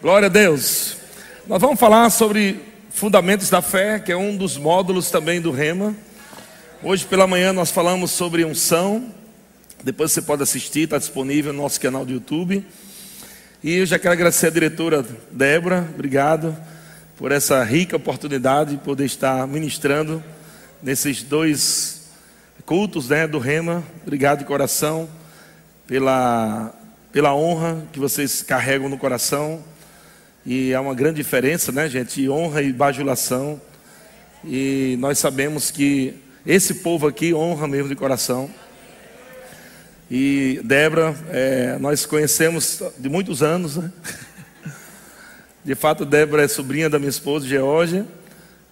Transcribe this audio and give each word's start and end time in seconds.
Glória 0.00 0.26
a 0.26 0.28
Deus. 0.28 0.96
Nós 1.48 1.60
vamos 1.60 1.80
falar 1.80 2.08
sobre 2.10 2.60
fundamentos 2.88 3.50
da 3.50 3.60
fé, 3.60 3.98
que 3.98 4.12
é 4.12 4.16
um 4.16 4.36
dos 4.36 4.56
módulos 4.56 5.10
também 5.10 5.40
do 5.40 5.50
Rema. 5.50 5.92
Hoje 6.84 7.04
pela 7.04 7.26
manhã 7.26 7.52
nós 7.52 7.72
falamos 7.72 8.12
sobre 8.12 8.44
unção. 8.44 9.12
Depois 9.82 10.12
você 10.12 10.22
pode 10.22 10.40
assistir, 10.40 10.82
está 10.82 10.98
disponível 10.98 11.52
no 11.52 11.60
nosso 11.60 11.80
canal 11.80 12.04
do 12.04 12.12
YouTube. 12.12 12.64
E 13.60 13.74
eu 13.78 13.86
já 13.86 13.98
quero 13.98 14.12
agradecer 14.12 14.46
a 14.46 14.50
diretora 14.50 15.04
Débora, 15.32 15.84
obrigado 15.92 16.56
por 17.16 17.32
essa 17.32 17.64
rica 17.64 17.96
oportunidade 17.96 18.76
de 18.76 18.76
poder 18.76 19.04
estar 19.04 19.48
ministrando 19.48 20.22
nesses 20.80 21.24
dois 21.24 22.08
cultos 22.64 23.08
né, 23.08 23.26
do 23.26 23.40
Rema. 23.40 23.82
Obrigado 24.02 24.38
de 24.38 24.44
coração 24.44 25.08
pela, 25.88 26.72
pela 27.10 27.34
honra 27.34 27.82
que 27.92 27.98
vocês 27.98 28.44
carregam 28.44 28.88
no 28.88 28.96
coração. 28.96 29.60
E 30.50 30.72
há 30.74 30.80
uma 30.80 30.94
grande 30.94 31.16
diferença, 31.16 31.70
né, 31.70 31.90
gente? 31.90 32.26
Honra 32.26 32.62
e 32.62 32.72
bajulação. 32.72 33.60
E 34.42 34.96
nós 34.98 35.18
sabemos 35.18 35.70
que 35.70 36.14
esse 36.46 36.76
povo 36.76 37.06
aqui 37.06 37.34
honra 37.34 37.68
mesmo 37.68 37.90
de 37.90 37.94
coração. 37.94 38.48
E 40.10 40.58
Débora, 40.64 41.14
é, 41.28 41.76
nós 41.78 42.06
conhecemos 42.06 42.82
de 42.96 43.10
muitos 43.10 43.42
anos, 43.42 43.76
né? 43.76 43.92
De 45.62 45.74
fato, 45.74 46.06
Débora 46.06 46.44
é 46.44 46.48
sobrinha 46.48 46.88
da 46.88 46.98
minha 46.98 47.10
esposa, 47.10 47.46
Georgia, 47.46 48.06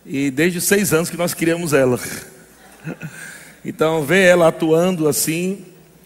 e 0.06 0.30
desde 0.30 0.62
seis 0.62 0.94
anos 0.94 1.10
que 1.10 1.16
nós 1.18 1.34
criamos 1.34 1.74
ela. 1.74 2.00
Então, 3.68 4.04
ver 4.04 4.22
ela 4.22 4.46
atuando 4.46 5.08
assim, 5.08 5.64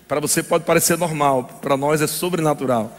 para 0.09 0.19
você 0.19 0.42
pode 0.42 0.64
parecer 0.64 0.97
normal, 0.97 1.61
para 1.61 1.77
nós 1.77 2.00
é 2.00 2.06
sobrenatural. 2.06 2.98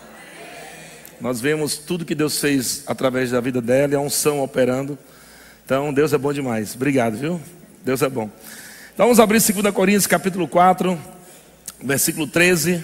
Nós 1.22 1.40
vemos 1.40 1.78
tudo 1.78 2.04
que 2.04 2.16
Deus 2.16 2.40
fez 2.40 2.84
através 2.88 3.30
da 3.30 3.40
vida 3.40 3.62
dela 3.62 3.94
e 3.94 3.96
a 3.96 4.00
unção 4.00 4.42
operando. 4.42 4.98
Então, 5.64 5.94
Deus 5.94 6.12
é 6.14 6.18
bom 6.18 6.34
demais. 6.34 6.74
Obrigado, 6.74 7.16
viu? 7.16 7.40
Deus 7.86 8.02
é 8.02 8.10
bom. 8.10 8.28
Então, 8.92 9.06
vamos 9.06 9.20
abrir 9.20 9.40
2 9.40 9.72
Coríntios, 9.72 10.08
capítulo 10.08 10.48
4, 10.48 11.00
versículo 11.80 12.26
13. 12.26 12.84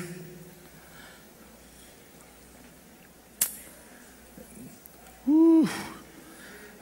Uh, 5.28 5.68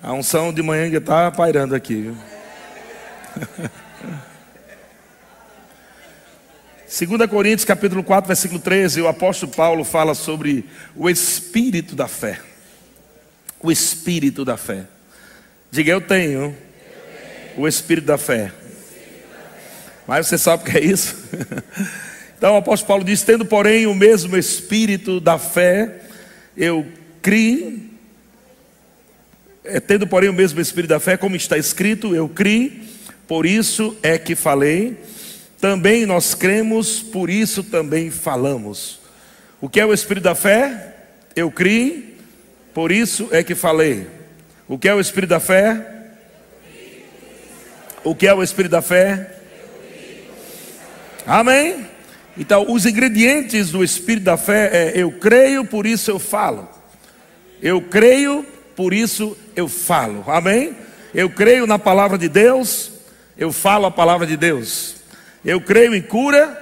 a 0.04 0.12
unção 0.12 0.54
de 0.54 0.62
manhã 0.62 0.88
está 0.88 1.32
pairando 1.32 1.74
aqui, 1.74 2.02
viu? 2.02 2.18
2 6.98 7.30
Coríntios 7.30 7.66
capítulo 7.66 8.02
4, 8.02 8.26
versículo 8.26 8.58
13, 8.58 9.02
o 9.02 9.10
apóstolo 9.10 9.52
Paulo 9.52 9.84
fala 9.84 10.16
sobre 10.16 10.64
o 10.96 11.10
espírito 11.10 11.94
da 11.94 12.08
fé. 12.08 12.40
O 13.62 13.70
espírito 13.70 14.46
da 14.46 14.56
fé. 14.56 14.86
Diga, 15.70 15.92
eu 15.92 16.00
tenho 16.00 16.56
o 17.58 17.68
espírito 17.68 18.06
da 18.06 18.18
fé. 18.18 18.50
Mas 20.08 20.28
você 20.28 20.38
sabe 20.38 20.64
o 20.64 20.72
que 20.72 20.78
é 20.78 20.86
isso? 20.86 21.16
Então 22.38 22.54
o 22.54 22.58
apóstolo 22.58 22.88
Paulo 22.88 23.04
diz: 23.06 23.24
Tendo, 23.24 23.46
porém, 23.46 23.88
o 23.88 23.96
mesmo 23.96 24.36
espírito 24.36 25.22
da 25.22 25.40
fé, 25.40 26.02
eu 26.56 26.86
criei. 27.22 27.92
É, 29.64 29.80
tendo, 29.80 30.06
porém, 30.06 30.30
o 30.30 30.34
mesmo 30.34 30.60
espírito 30.60 30.90
da 30.90 31.00
fé, 31.00 31.16
como 31.16 31.38
está 31.38 31.58
escrito, 31.58 32.14
eu 32.14 32.28
criei, 32.28 32.84
por 33.26 33.46
isso 33.46 33.96
é 34.04 34.18
que 34.18 34.36
falei. 34.36 34.98
Também 35.66 36.06
nós 36.06 36.36
cremos, 36.36 37.02
por 37.02 37.28
isso 37.28 37.64
também 37.64 38.12
falamos. 38.12 39.00
O 39.60 39.68
que 39.68 39.80
é 39.80 39.86
o 39.86 39.92
espírito 39.92 40.26
da 40.26 40.36
fé? 40.36 40.94
Eu 41.36 41.50
criei, 41.50 42.20
por 42.72 42.92
isso 42.92 43.30
é 43.32 43.44
que 43.44 43.56
falei. 43.56 44.06
O 44.68 44.78
que 44.78 44.88
é 44.88 44.94
o 44.94 45.00
espírito 45.00 45.32
da 45.32 45.40
fé? 45.40 46.12
O 48.04 48.14
que 48.14 48.28
é 48.28 48.34
o 48.36 48.44
espírito 48.44 48.74
da 48.74 48.82
fé? 48.84 49.38
Amém? 51.26 51.88
Então, 52.38 52.72
os 52.72 52.86
ingredientes 52.86 53.72
do 53.72 53.84
espírito 53.84 54.26
da 54.26 54.38
fé 54.38 54.70
é 54.72 54.92
eu 54.94 55.14
creio, 55.14 55.66
por 55.66 55.88
isso 55.88 56.12
eu 56.12 56.20
falo. 56.20 56.70
Eu 57.60 57.82
creio, 57.82 58.46
por 58.76 58.94
isso 58.94 59.36
eu 59.56 59.68
falo. 59.68 60.24
Amém? 60.28 60.76
Eu 61.12 61.28
creio 61.28 61.66
na 61.66 61.80
palavra 61.80 62.20
de 62.20 62.30
Deus, 62.30 62.92
eu 63.36 63.52
falo 63.52 63.88
a 63.88 63.92
palavra 63.92 64.28
de 64.28 64.38
Deus. 64.38 64.95
Eu 65.46 65.62
creio 65.62 65.94
em 65.94 66.02
cura, 66.02 66.60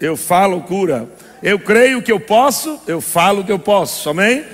eu 0.00 0.16
falo 0.16 0.62
cura. 0.62 1.08
Eu 1.42 1.58
creio 1.58 2.00
que 2.00 2.12
eu 2.12 2.20
posso, 2.20 2.80
eu 2.86 3.00
falo 3.00 3.42
que 3.42 3.50
eu 3.50 3.58
posso. 3.58 4.08
Amém? 4.08 4.46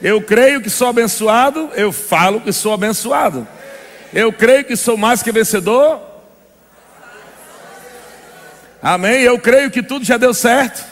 Eu 0.00 0.22
creio 0.22 0.60
que 0.60 0.70
sou 0.70 0.88
abençoado, 0.88 1.70
eu 1.74 1.90
falo 1.90 2.40
que 2.40 2.52
sou 2.52 2.72
abençoado. 2.72 3.48
Eu 4.12 4.32
creio 4.32 4.64
que 4.64 4.76
sou 4.76 4.96
mais 4.96 5.24
que 5.24 5.32
vencedor. 5.32 6.00
Amém? 8.80 9.22
Eu 9.22 9.40
creio 9.40 9.72
que 9.72 9.82
tudo 9.82 10.04
já 10.04 10.16
deu 10.16 10.32
certo. 10.32 10.84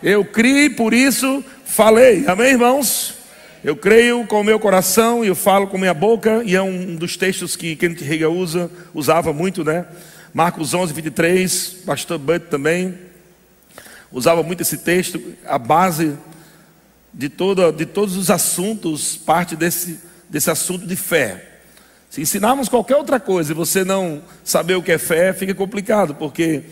Eu 0.00 0.24
criei, 0.24 0.70
por 0.70 0.94
isso 0.94 1.44
falei. 1.64 2.24
Amém, 2.28 2.50
irmãos? 2.50 3.23
Eu 3.64 3.74
creio 3.74 4.26
com 4.26 4.42
o 4.42 4.44
meu 4.44 4.60
coração 4.60 5.24
e 5.24 5.28
eu 5.28 5.34
falo 5.34 5.66
com 5.66 5.78
minha 5.78 5.94
boca, 5.94 6.42
e 6.44 6.54
é 6.54 6.60
um 6.60 6.94
dos 6.96 7.16
textos 7.16 7.56
que 7.56 7.74
Kenneth 7.74 8.02
Hagin 8.02 8.26
usa, 8.26 8.70
usava 8.92 9.32
muito, 9.32 9.64
né? 9.64 9.86
Marcos 10.34 10.74
11, 10.74 10.92
23, 10.92 11.76
pastor 11.86 12.18
Butt 12.18 12.48
também 12.50 12.94
usava 14.12 14.42
muito 14.42 14.60
esse 14.60 14.76
texto, 14.76 15.18
a 15.46 15.58
base 15.58 16.14
de, 17.10 17.30
toda, 17.30 17.72
de 17.72 17.86
todos 17.86 18.18
os 18.18 18.30
assuntos, 18.30 19.16
parte 19.16 19.56
desse, 19.56 19.98
desse 20.28 20.50
assunto 20.50 20.86
de 20.86 20.94
fé. 20.94 21.60
Se 22.10 22.20
ensinarmos 22.20 22.68
qualquer 22.68 22.96
outra 22.96 23.18
coisa 23.18 23.52
e 23.52 23.54
você 23.54 23.82
não 23.82 24.22
saber 24.44 24.74
o 24.74 24.82
que 24.82 24.92
é 24.92 24.98
fé, 24.98 25.32
fica 25.32 25.54
complicado, 25.54 26.14
porque 26.14 26.64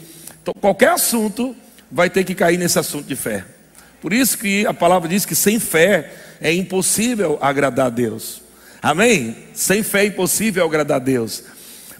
qualquer 0.61 0.91
assunto 0.91 1.57
vai 1.91 2.11
ter 2.11 2.23
que 2.23 2.35
cair 2.35 2.59
nesse 2.59 2.79
assunto 2.79 3.07
de 3.07 3.17
fé. 3.17 3.47
Por 3.99 4.13
isso 4.13 4.37
que 4.37 4.67
a 4.67 4.75
palavra 4.75 5.09
diz 5.09 5.25
que 5.25 5.35
sem 5.35 5.59
fé 5.59 6.11
é 6.43 6.53
impossível 6.53 7.39
agradar 7.41 7.87
a 7.87 7.91
Deus. 7.91 8.43
Amém? 8.81 9.37
Sem 9.55 9.83
fé 9.83 10.03
é 10.03 10.07
impossível 10.07 10.65
agradar 10.65 10.97
a 10.97 11.01
Deus. 11.05 11.45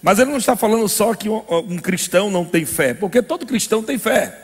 Mas 0.03 0.19
ele 0.19 0.31
não 0.31 0.39
está 0.39 0.57
falando 0.57 0.89
só 0.89 1.15
que 1.15 1.29
um, 1.29 1.79
cristão 1.79 2.31
não 2.31 2.45
tem 2.45 2.65
fé, 2.65 2.93
porque 2.93 3.23
todo 3.23 3.47
cristão 3.47 3.83
tem 3.83 3.99
fé. 3.99 4.37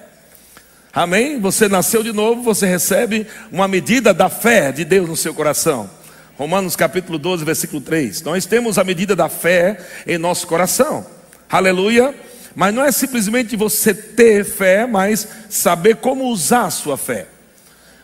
Amém? 0.92 1.40
Você 1.40 1.68
nasceu 1.68 2.02
de 2.02 2.12
novo, 2.12 2.42
você 2.42 2.64
recebe 2.64 3.26
uma 3.50 3.66
medida 3.66 4.14
da 4.14 4.28
fé 4.28 4.70
de 4.70 4.84
Deus 4.84 5.08
no 5.08 5.16
seu 5.16 5.34
coração. 5.34 5.90
Romanos 6.36 6.76
capítulo 6.76 7.18
12, 7.18 7.44
versículo 7.44 7.80
3. 7.80 8.22
Nós 8.22 8.46
temos 8.46 8.78
a 8.78 8.84
medida 8.84 9.16
da 9.16 9.28
fé 9.28 9.78
em 10.06 10.16
nosso 10.16 10.46
coração. 10.46 11.04
Aleluia. 11.50 12.14
Mas 12.54 12.72
não 12.72 12.84
é 12.84 12.92
simplesmente 12.92 13.56
você 13.56 13.92
ter 13.92 14.44
fé, 14.44 14.86
mas 14.86 15.26
saber 15.48 15.96
como 15.96 16.26
usar 16.26 16.66
a 16.66 16.70
sua 16.70 16.96
fé. 16.96 17.26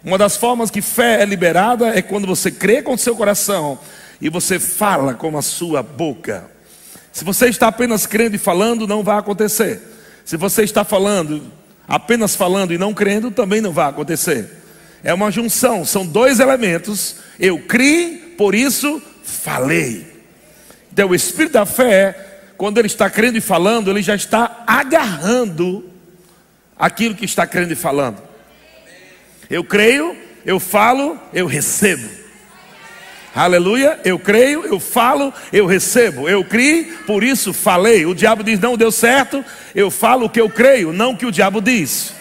Uma 0.04 0.18
das 0.18 0.36
formas 0.36 0.70
que 0.70 0.82
fé 0.82 1.22
é 1.22 1.24
liberada 1.24 1.88
é 1.88 2.02
quando 2.02 2.26
você 2.26 2.50
crê 2.50 2.82
com 2.82 2.92
o 2.92 2.98
seu 2.98 3.16
coração 3.16 3.78
e 4.20 4.28
você 4.28 4.58
fala 4.58 5.14
com 5.14 5.36
a 5.38 5.42
sua 5.42 5.82
boca. 5.82 6.44
Se 7.10 7.24
você 7.24 7.48
está 7.48 7.68
apenas 7.68 8.06
crendo 8.06 8.36
e 8.36 8.38
falando, 8.38 8.86
não 8.86 9.02
vai 9.02 9.18
acontecer. 9.18 9.80
Se 10.22 10.36
você 10.36 10.62
está 10.62 10.84
falando, 10.84 11.42
apenas 11.88 12.36
falando 12.36 12.74
e 12.74 12.78
não 12.78 12.92
crendo, 12.92 13.30
também 13.30 13.62
não 13.62 13.72
vai 13.72 13.88
acontecer. 13.88 14.50
É 15.02 15.14
uma 15.14 15.30
junção, 15.30 15.84
são 15.86 16.04
dois 16.04 16.38
elementos. 16.38 17.16
Eu 17.40 17.60
criei, 17.60 18.34
por 18.36 18.54
isso 18.54 19.00
falei. 19.22 20.06
Então, 20.92 21.08
o 21.08 21.14
espírito 21.14 21.52
da 21.52 21.64
fé, 21.64 22.42
quando 22.58 22.78
ele 22.78 22.88
está 22.88 23.08
crendo 23.08 23.38
e 23.38 23.40
falando, 23.40 23.90
ele 23.90 24.02
já 24.02 24.14
está 24.14 24.64
agarrando 24.66 25.88
aquilo 26.78 27.14
que 27.14 27.24
está 27.24 27.46
crendo 27.46 27.72
e 27.72 27.76
falando. 27.76 28.33
Eu 29.50 29.64
creio, 29.64 30.16
eu 30.44 30.58
falo, 30.58 31.18
eu 31.32 31.46
recebo. 31.46 32.08
Aleluia, 33.34 33.98
eu 34.04 34.16
creio, 34.16 34.64
eu 34.64 34.78
falo, 34.78 35.34
eu 35.52 35.66
recebo. 35.66 36.28
Eu 36.28 36.44
criei, 36.44 36.84
por 37.06 37.24
isso 37.24 37.52
falei. 37.52 38.06
O 38.06 38.14
diabo 38.14 38.44
diz: 38.44 38.60
não 38.60 38.76
deu 38.76 38.92
certo, 38.92 39.44
eu 39.74 39.90
falo 39.90 40.26
o 40.26 40.30
que 40.30 40.40
eu 40.40 40.48
creio, 40.48 40.92
não 40.92 41.12
o 41.12 41.16
que 41.16 41.26
o 41.26 41.32
diabo 41.32 41.60
diz. 41.60 42.14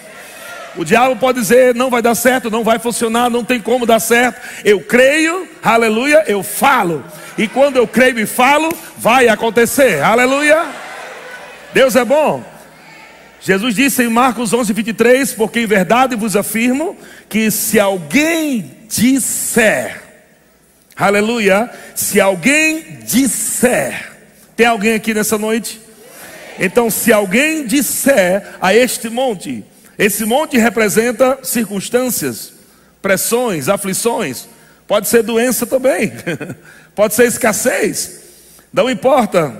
O 0.75 0.83
diabo 0.83 1.15
pode 1.15 1.39
dizer: 1.39 1.75
não 1.75 1.92
vai 1.92 2.01
dar 2.01 2.15
certo, 2.15 2.50
não 2.50 2.63
vai 2.63 2.80
funcionar, 2.80 3.30
não 3.30 3.44
tem 3.44 3.62
como 3.62 3.86
dar 3.86 4.00
certo. 4.00 4.42
Eu 4.65 4.81
creio, 4.81 5.47
aleluia, 5.62 6.24
eu 6.25 6.42
falo. 6.42 7.03
E 7.38 7.47
quando 7.47 7.77
eu 7.77 7.88
creio 7.88 8.19
e 8.19 8.25
falo, 8.25 8.75
vai 8.97 9.27
acontecer. 9.27 10.01
Aleluia. 10.01 10.65
Deus 11.74 11.95
é 11.95 12.03
bom. 12.03 12.52
Jesus 13.44 13.75
disse 13.75 14.01
em 14.01 14.07
Marcos 14.07 14.54
11, 14.54 14.72
23: 14.72 15.34
Porque 15.34 15.60
em 15.60 15.66
verdade 15.66 16.16
vos 16.16 16.38
afirmo 16.38 16.95
que 17.28 17.51
se 17.51 17.78
alguém 17.78 18.72
disser, 18.88 20.01
aleluia, 20.95 21.69
se 21.94 22.22
alguém 22.22 23.00
disser, 23.06 24.13
tem 24.56 24.66
alguém 24.66 24.94
aqui 24.94 25.13
nessa 25.13 25.38
noite? 25.38 25.81
Então, 26.57 26.90
se 26.90 27.12
alguém 27.12 27.68
disser 27.68 28.56
a 28.62 28.74
este 28.74 29.10
monte, 29.10 29.66
esse 30.00 30.24
monte 30.24 30.57
representa 30.57 31.40
circunstâncias, 31.44 32.54
pressões, 33.01 33.68
aflições, 33.68 34.48
pode 34.88 35.10
ser 35.10 35.22
doença 35.22 35.66
também, 35.66 36.13
pode 36.95 37.13
ser 37.13 37.25
escassez, 37.25 38.22
não 38.72 38.90
importa 38.90 39.54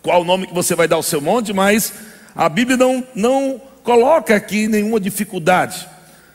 qual 0.00 0.22
o 0.22 0.24
nome 0.24 0.46
que 0.46 0.54
você 0.54 0.74
vai 0.74 0.88
dar 0.88 0.96
ao 0.96 1.02
seu 1.02 1.20
monte, 1.20 1.52
mas 1.52 1.92
a 2.34 2.48
Bíblia 2.48 2.76
não, 2.76 3.04
não 3.14 3.60
coloca 3.82 4.34
aqui 4.34 4.66
nenhuma 4.66 4.98
dificuldade. 4.98 5.88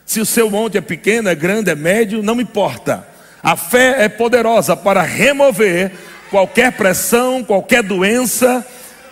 Se 0.04 0.20
o 0.20 0.26
seu 0.26 0.50
monte 0.50 0.78
é 0.78 0.80
pequeno, 0.80 1.28
é 1.28 1.34
grande, 1.34 1.70
é 1.70 1.74
médio, 1.74 2.22
não 2.22 2.40
importa. 2.40 3.06
A 3.42 3.56
fé 3.56 4.04
é 4.04 4.08
poderosa 4.08 4.76
para 4.76 5.02
remover 5.02 5.92
qualquer 6.30 6.72
pressão, 6.72 7.44
qualquer 7.44 7.82
doença. 7.82 8.66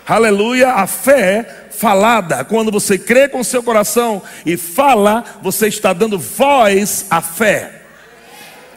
Aleluia. 0.06 0.72
A 0.72 0.86
fé 0.86 1.66
falada, 1.70 2.44
quando 2.44 2.72
você 2.72 2.98
crê 2.98 3.28
com 3.28 3.44
seu 3.44 3.62
coração 3.62 4.22
e 4.44 4.56
fala, 4.56 5.24
você 5.42 5.68
está 5.68 5.92
dando 5.92 6.18
voz 6.18 7.06
à 7.10 7.20
fé. 7.20 7.82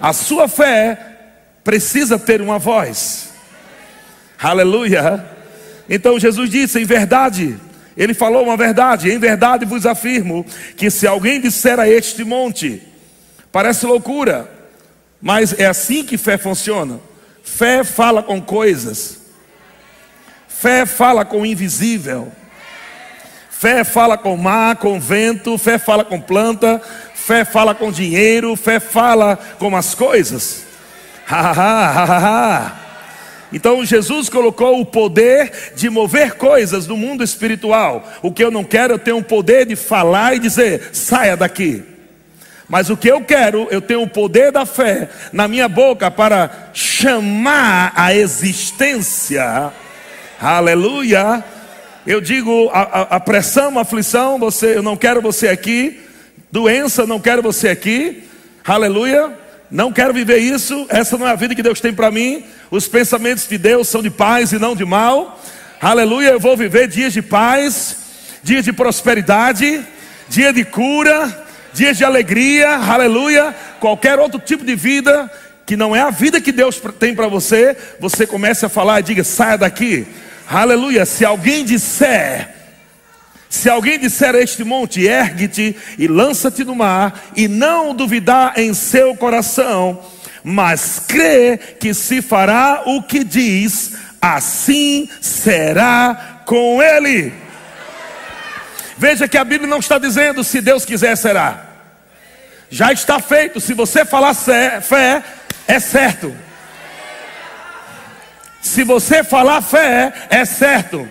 A 0.02 0.14
sua 0.14 0.48
fé 0.48 0.98
precisa 1.64 2.18
ter 2.18 2.42
uma 2.42 2.60
voz. 2.60 3.30
Aleluia. 4.42 5.26
Então 5.90 6.20
Jesus 6.20 6.50
disse: 6.50 6.80
em 6.80 6.86
verdade, 6.86 7.58
ele 7.96 8.14
falou 8.14 8.44
uma 8.44 8.58
verdade, 8.58 9.12
em 9.12 9.18
verdade 9.18 9.66
vos 9.66 9.86
afirmo 9.86 10.46
que 10.78 10.90
se 10.90 11.06
alguém 11.06 11.42
disser 11.42 11.80
a 11.80 11.88
este 11.88 12.24
monte, 12.24 12.82
parece 13.52 13.86
loucura, 13.86 14.50
mas 15.22 15.58
é 15.60 15.66
assim 15.66 16.04
que 16.04 16.18
fé 16.18 16.38
funciona. 16.38 17.00
Fé 17.44 17.84
fala 17.84 18.22
com 18.24 18.42
coisas. 18.42 19.20
Fé 20.48 20.86
fala 20.86 21.26
com 21.26 21.42
o 21.42 21.46
invisível. 21.46 22.32
Fé 23.50 23.84
fala 23.84 24.18
com 24.18 24.38
mar, 24.38 24.78
com 24.78 25.00
vento, 25.00 25.58
fé 25.58 25.78
fala 25.78 26.06
com 26.06 26.22
planta, 26.22 26.82
fé 27.14 27.44
fala 27.44 27.76
com 27.76 27.92
dinheiro, 27.92 28.56
fé 28.56 28.80
fala 28.80 29.38
com 29.58 29.76
as 29.76 29.94
coisas. 29.94 30.64
Ha, 31.28 31.52
ha, 31.52 31.92
ha, 31.92 32.04
ha, 32.06 32.18
ha. 32.18 32.89
Então 33.52 33.84
Jesus 33.84 34.30
colocou 34.30 34.80
o 34.80 34.86
poder 34.86 35.74
de 35.76 35.90
mover 35.90 36.36
coisas 36.36 36.86
no 36.86 36.96
mundo 36.96 37.24
espiritual. 37.24 38.08
O 38.22 38.32
que 38.32 38.44
eu 38.44 38.52
não 38.52 38.64
quero, 38.64 38.94
eu 38.94 39.00
tenho 39.00 39.18
o 39.18 39.24
poder 39.24 39.66
de 39.66 39.76
falar 39.76 40.36
e 40.36 40.40
dizer: 40.40 40.90
saia 40.94 41.36
daqui. 41.36 41.84
Mas 42.68 42.92
o 42.92 42.96
que 42.96 43.08
eu 43.08 43.22
quero, 43.22 43.68
eu 43.72 43.82
tenho 43.82 44.04
o 44.04 44.10
poder 44.10 44.52
da 44.52 44.64
fé 44.64 45.10
na 45.34 45.48
minha 45.48 45.68
boca 45.68 46.12
para 46.12 46.70
chamar 46.72 47.92
a 47.96 48.14
existência. 48.14 49.72
Aleluia. 50.40 51.44
Eu 52.06 52.22
digo 52.22 52.70
a, 52.72 52.82
a, 52.82 53.02
a 53.16 53.20
pressão, 53.20 53.78
a 53.78 53.82
aflição, 53.82 54.38
você, 54.38 54.78
eu 54.78 54.84
não 54.84 54.96
quero 54.96 55.20
você 55.20 55.48
aqui. 55.48 56.00
Doença, 56.52 57.08
não 57.08 57.20
quero 57.20 57.42
você 57.42 57.70
aqui. 57.70 58.24
Aleluia. 58.64 59.49
Não 59.70 59.92
quero 59.92 60.14
viver 60.14 60.38
isso. 60.38 60.86
Essa 60.90 61.18
não 61.18 61.28
é 61.28 61.32
a 61.32 61.36
vida 61.36 61.56
que 61.56 61.64
Deus 61.64 61.80
tem 61.80 61.94
para 61.94 62.12
mim. 62.12 62.44
Os 62.72 62.88
pensamentos 62.88 63.48
de 63.48 63.58
Deus 63.58 63.88
são 63.88 64.02
de 64.02 64.10
paz 64.10 64.52
e 64.52 64.60
não 64.60 64.76
de 64.76 64.86
mal. 64.86 65.42
Aleluia. 65.82 66.30
Eu 66.30 66.40
vou 66.40 66.58
viver 66.58 66.88
dias 66.88 67.14
de 67.14 67.22
paz, 67.22 67.98
dias 68.44 68.66
de 68.66 68.74
prosperidade, 68.74 69.82
dia 70.30 70.52
de 70.52 70.64
cura 70.66 71.48
dias 71.74 71.98
de 71.98 72.04
alegria, 72.04 72.76
aleluia, 72.76 73.56
qualquer 73.80 74.20
outro 74.20 74.40
tipo 74.40 74.66
de 74.66 74.76
vida 74.76 75.32
que 75.66 75.78
não 75.78 75.96
é 75.96 76.02
a 76.02 76.10
vida 76.10 76.42
que 76.42 76.52
Deus 76.52 76.82
tem 77.00 77.14
para 77.14 77.28
você, 77.28 77.78
você 78.00 78.26
começa 78.26 78.66
a 78.66 78.70
falar 78.70 79.00
e 79.00 79.04
diga: 79.04 79.24
saia 79.24 79.58
daqui, 79.58 80.08
aleluia. 80.50 81.06
Se 81.06 81.24
alguém 81.24 81.64
disser, 81.64 82.50
se 83.50 83.68
alguém 83.68 83.98
disser 83.98 84.36
a 84.36 84.40
este 84.40 84.64
monte, 84.64 85.02
ergue-te 85.02 85.76
e 85.98 86.08
lança-te 86.08 86.64
no 86.64 86.76
mar, 86.76 87.32
e 87.36 87.48
não 87.48 87.96
duvidar 87.96 88.60
em 88.60 88.76
seu 88.76 89.16
coração, 89.16 90.00
mas 90.44 91.02
crê 91.08 91.58
que 91.58 91.94
se 91.94 92.22
fará 92.22 92.84
o 92.86 93.02
que 93.02 93.24
diz, 93.24 93.96
assim 94.22 95.10
será 95.20 96.44
com 96.46 96.82
ele. 96.82 97.34
Veja 98.98 99.28
que 99.28 99.38
a 99.38 99.44
Bíblia 99.44 99.70
não 99.70 99.80
está 99.80 99.98
dizendo 99.98 100.44
se 100.44 100.62
Deus 100.62 100.86
quiser 100.86 101.16
será. 101.16 101.66
Já 102.70 102.92
está 102.92 103.20
feito. 103.20 103.60
Se 103.60 103.74
você 103.74 104.06
falar 104.06 104.34
fé, 104.34 105.24
é 105.68 105.80
certo. 105.80 106.36
Se 108.62 108.84
você 108.84 109.24
falar 109.24 109.62
fé, 109.62 110.14
é 110.30 110.46
certo. 110.46 111.10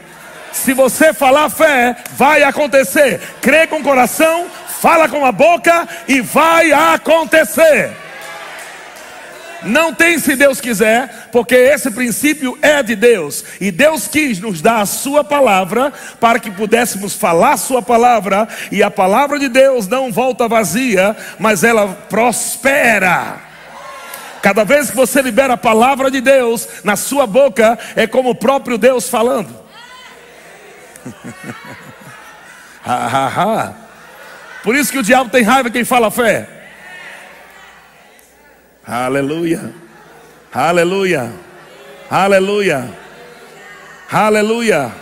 Se 0.64 0.74
você 0.74 1.14
falar 1.14 1.48
fé, 1.48 1.96
vai 2.16 2.42
acontecer. 2.42 3.20
Crê 3.40 3.66
com 3.66 3.76
o 3.76 3.82
coração, 3.82 4.48
fala 4.80 5.08
com 5.08 5.24
a 5.24 5.32
boca 5.32 5.88
e 6.06 6.20
vai 6.20 6.72
acontecer. 6.72 7.92
Não 9.62 9.94
tem 9.94 10.18
se 10.18 10.36
Deus 10.36 10.60
quiser, 10.60 11.28
porque 11.32 11.54
esse 11.54 11.90
princípio 11.90 12.58
é 12.60 12.82
de 12.82 12.94
Deus. 12.94 13.44
E 13.60 13.70
Deus 13.70 14.08
quis 14.08 14.40
nos 14.40 14.60
dar 14.60 14.80
a 14.80 14.86
Sua 14.86 15.24
palavra 15.24 15.92
para 16.20 16.38
que 16.38 16.50
pudéssemos 16.50 17.14
falar 17.14 17.56
Sua 17.56 17.80
palavra. 17.80 18.46
E 18.70 18.82
a 18.82 18.90
palavra 18.90 19.38
de 19.38 19.48
Deus 19.48 19.86
não 19.86 20.12
volta 20.12 20.48
vazia, 20.48 21.16
mas 21.38 21.62
ela 21.62 21.88
prospera. 22.08 23.40
Cada 24.42 24.64
vez 24.64 24.90
que 24.90 24.96
você 24.96 25.22
libera 25.22 25.54
a 25.54 25.58
palavra 25.58 26.10
de 26.10 26.20
Deus 26.20 26.68
na 26.84 26.94
sua 26.94 27.26
boca, 27.26 27.78
é 27.96 28.06
como 28.06 28.30
o 28.30 28.34
próprio 28.34 28.78
Deus 28.78 29.08
falando. 29.08 29.57
Por 34.62 34.74
isso 34.74 34.90
que 34.92 34.98
o 34.98 35.02
diabo 35.02 35.30
tem 35.30 35.42
raiva 35.42 35.70
quem 35.70 35.84
fala 35.84 36.10
fé. 36.10 36.48
Aleluia. 38.86 39.72
Aleluia. 40.52 41.32
Aleluia. 42.10 42.88
Aleluia. 44.10 44.92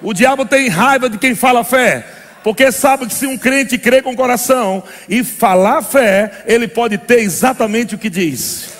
O 0.00 0.14
diabo 0.14 0.46
tem 0.46 0.68
raiva 0.68 1.10
de 1.10 1.18
quem 1.18 1.34
fala 1.34 1.64
fé, 1.64 2.06
porque 2.42 2.72
sabe 2.72 3.06
que 3.06 3.14
se 3.14 3.26
um 3.26 3.36
crente 3.36 3.76
crê 3.76 4.00
com 4.00 4.12
o 4.12 4.16
coração 4.16 4.82
e 5.08 5.22
falar 5.22 5.82
fé, 5.82 6.42
ele 6.46 6.66
pode 6.68 6.96
ter 6.96 7.20
exatamente 7.20 7.94
o 7.94 7.98
que 7.98 8.08
diz. 8.08 8.70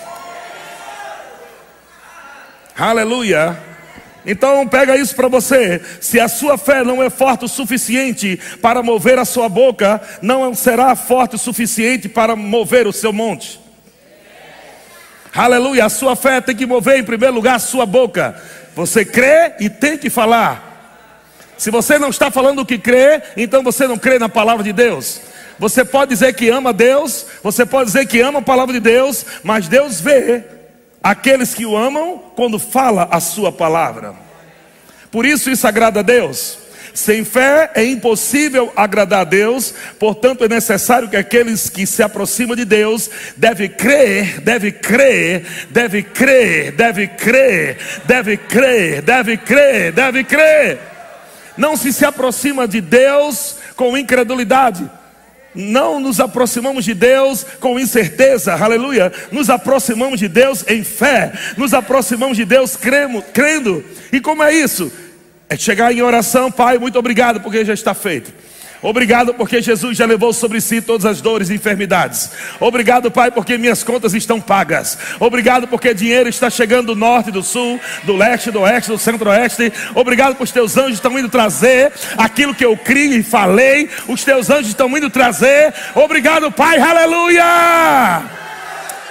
Aleluia. 2.79 3.70
Então 4.25 4.67
pega 4.69 4.97
isso 4.97 5.15
para 5.15 5.29
você. 5.29 5.81
Se 6.01 6.21
a 6.21 6.29
sua 6.29 6.59
fé 6.59 6.85
não 6.85 7.03
é 7.03 7.09
forte 7.09 7.45
o 7.45 7.49
suficiente 7.49 8.39
para 8.61 8.83
mover 8.83 9.19
a 9.19 9.25
sua 9.25 9.49
boca, 9.49 10.01
não 10.21 10.55
será 10.55 10.95
forte 10.95 11.37
o 11.37 11.39
suficiente 11.39 12.09
para 12.09 12.37
mover 12.37 12.87
o 12.87 12.93
seu 12.93 13.13
monte. 13.13 13.61
Aleluia, 15.35 15.85
a 15.85 15.89
sua 15.89 16.17
fé 16.17 16.41
tem 16.41 16.57
que 16.57 16.67
mover 16.67 16.99
em 16.99 17.05
primeiro 17.05 17.35
lugar 17.35 17.55
a 17.55 17.61
sua 17.61 17.87
boca. 17.87 18.41
Você 18.75 19.05
crê 19.05 19.55
e 19.61 19.71
tem 19.71 19.97
que 19.97 20.11
falar. 20.11 20.69
Se 21.57 21.71
você 21.71 21.99
não 21.99 22.09
está 22.09 22.31
falando 22.31 22.61
o 22.61 22.67
que 22.67 22.79
crê, 22.79 23.23
então 23.37 23.63
você 23.63 23.87
não 23.87 23.97
crê 23.97 24.19
na 24.19 24.29
palavra 24.29 24.65
de 24.65 24.73
Deus. 24.73 25.21
Você 25.59 25.85
pode 25.85 26.11
dizer 26.11 26.35
que 26.35 26.49
ama 26.49 26.73
Deus, 26.73 27.27
você 27.43 27.67
pode 27.67 27.87
dizer 27.87 28.07
que 28.07 28.21
ama 28.21 28.39
a 28.39 28.43
palavra 28.43 28.73
de 28.73 28.81
Deus, 28.81 29.25
mas 29.43 29.69
Deus 29.69 30.01
vê 30.01 30.43
aqueles 31.03 31.55
que 31.55 31.67
o 31.67 31.77
amam 31.77 32.23
quando 32.37 32.59
fala 32.59 33.09
a 33.11 33.21
sua 33.21 33.51
palavra. 33.51 34.15
Por 35.11 35.27
isso 35.27 35.51
isso 35.51 35.67
agrada 35.67 36.01
a 36.01 36.03
Deus. 36.03 36.59
Sem 36.93 37.25
fé 37.25 37.71
é 37.75 37.85
impossível 37.85 38.73
agradar 38.75 39.21
a 39.21 39.25
Deus, 39.25 39.73
portanto 39.99 40.45
é 40.45 40.49
necessário 40.49 41.09
que 41.09 41.17
aqueles 41.17 41.71
que 41.71 41.87
se 41.87 42.03
aproximam 42.03 42.57
de 42.57 42.65
Deus 42.65 43.09
deve 43.37 43.69
crer, 43.69 44.41
deve 44.41 44.73
crer, 44.73 45.47
deve 45.71 46.03
crer, 46.03 46.73
deve 46.73 47.07
crer, 47.07 47.79
deve 48.05 48.37
crer, 48.37 49.03
deve 49.03 49.37
crer, 49.37 49.93
deve 49.93 50.25
crer. 50.25 50.79
Não 51.57 51.77
se 51.77 51.93
se 51.93 52.05
aproxima 52.05 52.67
de 52.67 52.81
Deus 52.81 53.57
com 53.77 53.97
incredulidade. 53.97 54.91
Não 55.55 55.99
nos 55.99 56.21
aproximamos 56.21 56.85
de 56.85 56.95
Deus 56.95 57.45
com 57.59 57.79
incerteza, 57.79 58.55
aleluia. 58.55 59.13
Nos 59.33 59.51
aproximamos 59.51 60.21
de 60.21 60.29
Deus 60.29 60.65
em 60.69 60.85
fé, 60.85 61.33
nos 61.57 61.75
aproximamos 61.75 62.37
de 62.37 62.45
Deus 62.45 62.77
crendo. 62.77 63.23
crendo. 63.33 63.85
E 64.13 64.21
como 64.21 64.43
é 64.43 64.55
isso? 64.55 64.93
É 65.49 65.57
chegar 65.57 65.93
em 65.93 66.03
oração, 66.03 66.51
Pai, 66.53 66.79
muito 66.79 66.99
obrigado 66.99 67.41
porque 67.41 67.65
já 67.65 67.75
está 67.75 67.93
feito. 67.95 68.33
Obrigado 68.83 69.35
porque 69.35 69.61
Jesus 69.61 69.97
já 69.97 70.07
levou 70.07 70.33
sobre 70.33 70.61
si 70.61 70.81
todas 70.81 71.05
as 71.05 71.21
dores 71.21 71.51
e 71.51 71.55
enfermidades. 71.55 72.31
Obrigado, 72.59 73.11
Pai, 73.11 73.31
porque 73.31 73.59
minhas 73.59 73.83
contas 73.83 74.15
estão 74.15 74.41
pagas. 74.41 74.97
Obrigado 75.19 75.69
porque 75.69 75.93
dinheiro 75.93 76.29
está 76.29 76.49
chegando 76.49 76.87
do 76.89 76.97
norte, 76.97 77.31
do 77.31 77.43
sul, 77.43 77.79
do 78.05 78.17
leste, 78.17 78.51
do 78.51 78.61
oeste, 78.61 78.91
do 78.91 78.99
centro-oeste. 78.99 79.73
Obrigado 79.95 80.31
porque 80.31 80.45
os 80.45 80.53
teus 80.53 80.77
anjos 80.79 80.95
estão 80.95 81.19
indo 81.19 81.29
trazer 81.29 81.93
aquilo 82.17 82.55
que 82.55 82.65
eu 82.65 82.77
criei 82.77 83.19
e 83.19 83.23
falei. 83.23 83.91
Os 84.09 84.25
teus 84.25 84.49
anjos 84.49 84.69
estão 84.69 84.97
indo 84.97 85.11
trazer. 85.11 85.75
Obrigado, 85.95 86.51
Pai, 86.51 86.79
aleluia. 86.79 88.23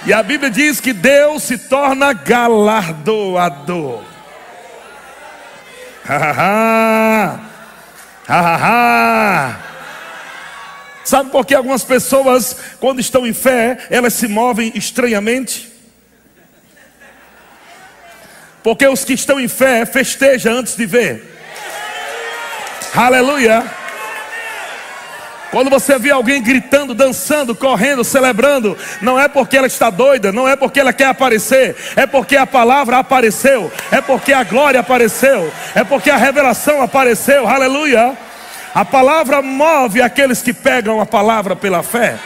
E 0.06 0.12
a 0.12 0.22
Bíblia 0.22 0.50
diz 0.50 0.80
que 0.80 0.92
Deus 0.92 1.42
se 1.42 1.58
torna 1.58 2.12
galardoador. 2.12 4.02
Ha 6.10 6.16
ha 6.16 6.32
ha. 6.32 7.49
Sabe 11.04 11.30
por 11.30 11.44
que 11.44 11.54
algumas 11.54 11.82
pessoas, 11.82 12.56
quando 12.78 13.00
estão 13.00 13.26
em 13.26 13.32
fé, 13.32 13.78
elas 13.90 14.14
se 14.14 14.28
movem 14.28 14.70
estranhamente? 14.74 15.68
Porque 18.62 18.86
os 18.86 19.04
que 19.04 19.14
estão 19.14 19.40
em 19.40 19.48
fé 19.48 19.84
festejam 19.84 20.58
antes 20.58 20.76
de 20.76 20.86
ver. 20.86 21.24
Aleluia. 22.94 23.79
Quando 25.50 25.68
você 25.68 25.98
vê 25.98 26.10
alguém 26.10 26.42
gritando, 26.42 26.94
dançando, 26.94 27.54
correndo, 27.54 28.04
celebrando, 28.04 28.76
não 29.02 29.18
é 29.18 29.26
porque 29.26 29.56
ela 29.56 29.66
está 29.66 29.90
doida, 29.90 30.30
não 30.30 30.48
é 30.48 30.54
porque 30.54 30.78
ela 30.78 30.92
quer 30.92 31.06
aparecer, 31.06 31.76
é 31.96 32.06
porque 32.06 32.36
a 32.36 32.46
palavra 32.46 32.98
apareceu, 32.98 33.70
é 33.90 34.00
porque 34.00 34.32
a 34.32 34.44
glória 34.44 34.78
apareceu, 34.78 35.52
é 35.74 35.82
porque 35.82 36.10
a 36.10 36.16
revelação 36.16 36.80
apareceu, 36.80 37.48
aleluia. 37.48 38.16
A 38.72 38.84
palavra 38.84 39.42
move 39.42 40.00
aqueles 40.00 40.40
que 40.40 40.52
pegam 40.52 41.00
a 41.00 41.06
palavra 41.06 41.56
pela 41.56 41.82
fé. 41.82 42.16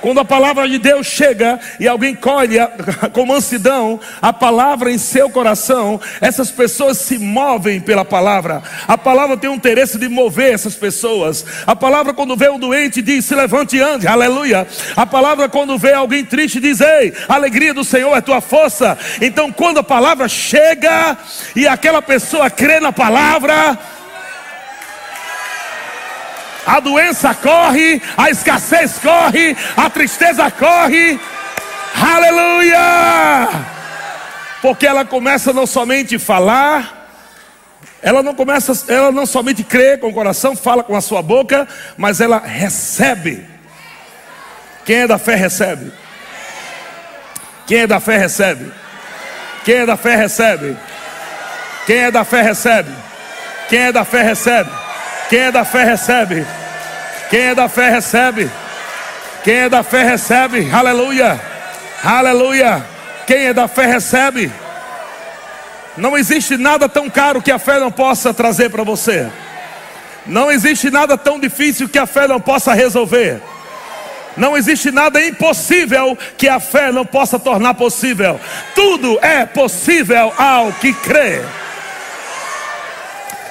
Quando 0.00 0.20
a 0.20 0.24
palavra 0.24 0.68
de 0.68 0.78
Deus 0.78 1.06
chega 1.06 1.60
e 1.78 1.86
alguém 1.86 2.14
colhe 2.14 2.56
com 3.12 3.26
mansidão 3.26 4.00
a 4.20 4.32
palavra 4.32 4.90
em 4.90 4.98
seu 4.98 5.28
coração, 5.30 6.00
essas 6.20 6.50
pessoas 6.50 6.98
se 6.98 7.18
movem 7.18 7.80
pela 7.80 8.04
palavra. 8.04 8.62
A 8.88 8.96
palavra 8.96 9.36
tem 9.36 9.50
o 9.50 9.54
interesse 9.54 9.98
de 9.98 10.08
mover 10.08 10.54
essas 10.54 10.74
pessoas. 10.74 11.44
A 11.66 11.76
palavra, 11.76 12.14
quando 12.14 12.36
vê 12.36 12.48
um 12.48 12.58
doente, 12.58 13.02
diz: 13.02 13.24
se 13.24 13.34
levante 13.34 13.76
e 13.76 13.80
ande, 13.80 14.06
aleluia. 14.06 14.66
A 14.96 15.06
palavra, 15.06 15.48
quando 15.48 15.78
vê 15.78 15.92
alguém 15.92 16.24
triste, 16.24 16.60
diz: 16.60 16.80
ei, 16.80 17.12
a 17.28 17.34
alegria 17.34 17.74
do 17.74 17.84
Senhor 17.84 18.16
é 18.16 18.20
tua 18.20 18.40
força. 18.40 18.98
Então, 19.20 19.52
quando 19.52 19.78
a 19.78 19.84
palavra 19.84 20.28
chega 20.28 21.16
e 21.54 21.66
aquela 21.66 22.00
pessoa 22.00 22.48
crê 22.48 22.80
na 22.80 22.92
palavra, 22.92 23.78
a 26.66 26.80
doença 26.80 27.34
corre, 27.34 28.00
a 28.16 28.30
escassez 28.30 28.98
corre, 28.98 29.56
a 29.76 29.88
tristeza 29.90 30.50
corre. 30.50 31.18
Aleluia! 31.94 33.48
Porque 34.62 34.86
ela 34.86 35.04
começa 35.04 35.52
não 35.52 35.66
somente 35.66 36.16
a 36.16 36.20
falar, 36.20 37.08
ela 38.02 38.22
não 38.22 38.34
começa, 38.34 38.72
ela 38.92 39.10
não 39.10 39.26
somente 39.26 39.64
crê 39.64 39.96
com 39.96 40.08
o 40.08 40.12
coração, 40.12 40.54
fala 40.54 40.82
com 40.82 40.94
a 40.94 41.00
sua 41.00 41.22
boca, 41.22 41.66
mas 41.96 42.20
ela 42.20 42.38
recebe. 42.38 43.46
Quem 44.84 45.00
é 45.00 45.06
da 45.06 45.18
fé 45.18 45.34
recebe. 45.34 45.92
Quem 47.66 47.80
é 47.80 47.86
da 47.86 48.00
fé 48.00 48.16
recebe. 48.18 48.72
Quem 49.64 49.76
é 49.76 49.86
da 49.86 49.96
fé 49.96 50.16
recebe. 50.16 50.76
Quem 51.86 51.98
é 51.98 52.10
da 52.10 52.24
fé 52.24 52.42
recebe. 52.42 52.92
Quem 53.68 53.78
é 53.78 53.92
da 53.92 54.04
fé 54.04 54.22
recebe. 54.22 54.70
Quem 55.30 55.38
é 55.38 55.52
da 55.52 55.64
fé 55.64 55.84
recebe. 55.84 56.44
Quem 57.30 57.40
é 57.40 57.54
da 57.54 57.68
fé 57.68 57.88
recebe. 57.88 58.50
Quem 59.44 59.54
é 59.54 59.68
da 59.68 59.84
fé 59.84 60.02
recebe. 60.02 60.68
Aleluia. 60.72 61.40
Aleluia. 62.02 62.84
Quem 63.28 63.46
é 63.46 63.54
da 63.54 63.68
fé 63.68 63.86
recebe. 63.86 64.50
Não 65.96 66.18
existe 66.18 66.56
nada 66.56 66.88
tão 66.88 67.08
caro 67.08 67.40
que 67.40 67.52
a 67.52 67.60
fé 67.60 67.78
não 67.78 67.92
possa 67.92 68.34
trazer 68.34 68.70
para 68.70 68.82
você. 68.82 69.30
Não 70.26 70.50
existe 70.50 70.90
nada 70.90 71.16
tão 71.16 71.38
difícil 71.38 71.88
que 71.88 71.98
a 71.98 72.06
fé 72.06 72.26
não 72.26 72.40
possa 72.40 72.74
resolver. 72.74 73.40
Não 74.36 74.56
existe 74.56 74.90
nada 74.90 75.24
impossível 75.24 76.18
que 76.36 76.48
a 76.48 76.58
fé 76.58 76.90
não 76.90 77.06
possa 77.06 77.38
tornar 77.38 77.74
possível. 77.74 78.40
Tudo 78.74 79.16
é 79.22 79.46
possível 79.46 80.32
ao 80.36 80.72
que 80.72 80.92
crê. 80.92 81.40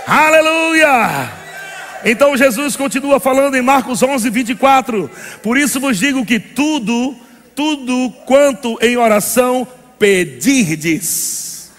Aleluia! 0.06 1.39
Então 2.04 2.38
Jesus 2.38 2.76
continua 2.76 3.20
falando 3.20 3.56
em 3.56 3.62
Marcos 3.62 4.02
11, 4.02 4.30
24: 4.30 5.10
Por 5.44 5.58
isso 5.58 5.80
vos 5.80 5.98
digo 5.98 6.26
que 6.26 6.40
tudo, 6.40 7.16
tudo 7.56 8.12
quanto 8.26 8.78
em 8.82 8.96
oração 8.98 9.68
pedirdes, 9.98 11.70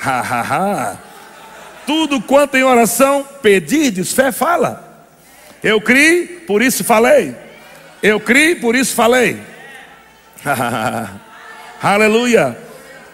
ha, 0.00 0.20
ha, 0.20 0.40
ha. 0.40 0.96
tudo 1.86 2.20
quanto 2.20 2.56
em 2.56 2.62
oração 2.62 3.26
pedirdes, 3.42 4.12
fé 4.12 4.30
fala. 4.30 4.86
Eu 5.62 5.80
criei, 5.80 6.26
por 6.46 6.62
isso 6.62 6.84
falei. 6.84 7.34
Eu 8.00 8.20
criei, 8.20 8.54
por 8.54 8.76
isso 8.76 8.94
falei. 8.94 9.40
Aleluia. 11.82 12.56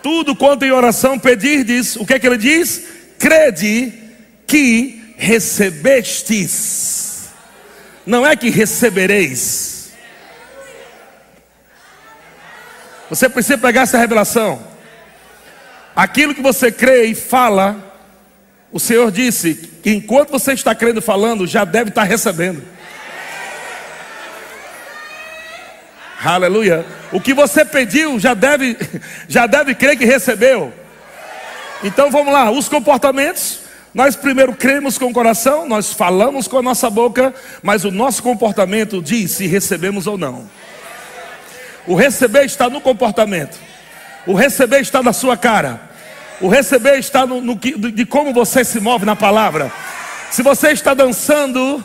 Tudo 0.02 0.36
quanto 0.36 0.66
em 0.66 0.70
oração 0.70 1.18
pedirdes, 1.18 1.96
o 1.96 2.04
que 2.04 2.12
é 2.12 2.18
que 2.18 2.26
ele 2.26 2.36
diz? 2.36 2.82
Crede 3.18 3.94
que 4.46 5.03
recebestes, 5.16 7.04
não 8.04 8.26
é 8.26 8.37
que 8.37 8.50
recebereis. 8.50 9.92
Você 13.09 13.28
precisa 13.28 13.59
pegar 13.59 13.83
essa 13.83 13.99
revelação. 13.99 14.66
Aquilo 15.94 16.35
que 16.35 16.42
você 16.42 16.73
crê 16.73 17.04
e 17.06 17.14
fala, 17.14 17.94
o 18.73 18.80
Senhor 18.80 19.11
disse 19.12 19.54
que 19.83 19.90
enquanto 19.90 20.30
você 20.30 20.52
está 20.52 20.75
crendo 20.75 20.99
e 20.99 21.02
falando, 21.02 21.47
já 21.47 21.64
deve 21.64 21.90
estar 21.90 22.02
recebendo. 22.02 22.62
Aleluia. 26.25 26.85
O 27.12 27.21
que 27.21 27.35
você 27.35 27.64
pediu 27.64 28.18
já 28.18 28.35
deve, 28.35 28.76
já 29.28 29.47
deve 29.47 29.75
crer 29.75 29.97
que 29.97 30.04
recebeu. 30.04 30.73
Então 31.83 32.11
vamos 32.11 32.33
lá, 32.33 32.50
os 32.50 32.68
comportamentos 32.68 33.63
nós 33.94 34.16
primeiro 34.16 34.52
cremos 34.54 34.98
com 34.98 35.06
o 35.06 35.12
coração, 35.12 35.68
nós 35.68 35.92
falamos 35.92 36.48
com 36.48 36.58
a 36.58 36.62
nossa 36.62 36.90
boca, 36.90 37.32
mas 37.62 37.84
o 37.84 37.92
nosso 37.92 38.22
comportamento 38.22 39.00
diz 39.00 39.30
se 39.30 39.46
recebemos 39.46 40.08
ou 40.08 40.18
não. 40.18 40.50
O 41.86 41.94
receber 41.94 42.44
está 42.44 42.68
no 42.68 42.80
comportamento, 42.80 43.56
o 44.26 44.34
receber 44.34 44.80
está 44.80 45.00
na 45.00 45.12
sua 45.12 45.36
cara, 45.36 45.80
o 46.40 46.48
receber 46.48 46.98
está 46.98 47.24
no, 47.24 47.40
no 47.40 47.54
de 47.54 48.04
como 48.04 48.32
você 48.32 48.64
se 48.64 48.80
move 48.80 49.06
na 49.06 49.14
palavra. 49.14 49.72
Se 50.30 50.42
você 50.42 50.72
está 50.72 50.92
dançando 50.92 51.84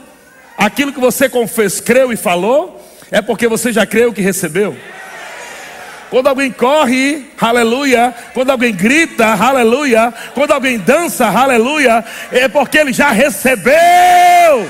aquilo 0.58 0.92
que 0.92 1.00
você 1.00 1.30
confessou, 1.30 1.84
creu 1.84 2.12
e 2.12 2.18
falou, 2.18 2.84
é 3.12 3.22
porque 3.22 3.48
você 3.48 3.72
já 3.72 3.86
creu 3.86 4.12
que 4.12 4.22
recebeu. 4.22 4.76
Quando 6.10 6.28
alguém 6.28 6.52
corre, 6.52 7.30
aleluia. 7.40 8.14
Quando 8.34 8.50
alguém 8.50 8.74
grita, 8.74 9.28
aleluia. 9.28 10.12
Quando 10.34 10.52
alguém 10.52 10.80
dança, 10.80 11.28
aleluia. 11.28 12.04
É 12.32 12.48
porque 12.48 12.80
ele 12.80 12.92
já 12.92 13.12
recebeu. 13.12 13.74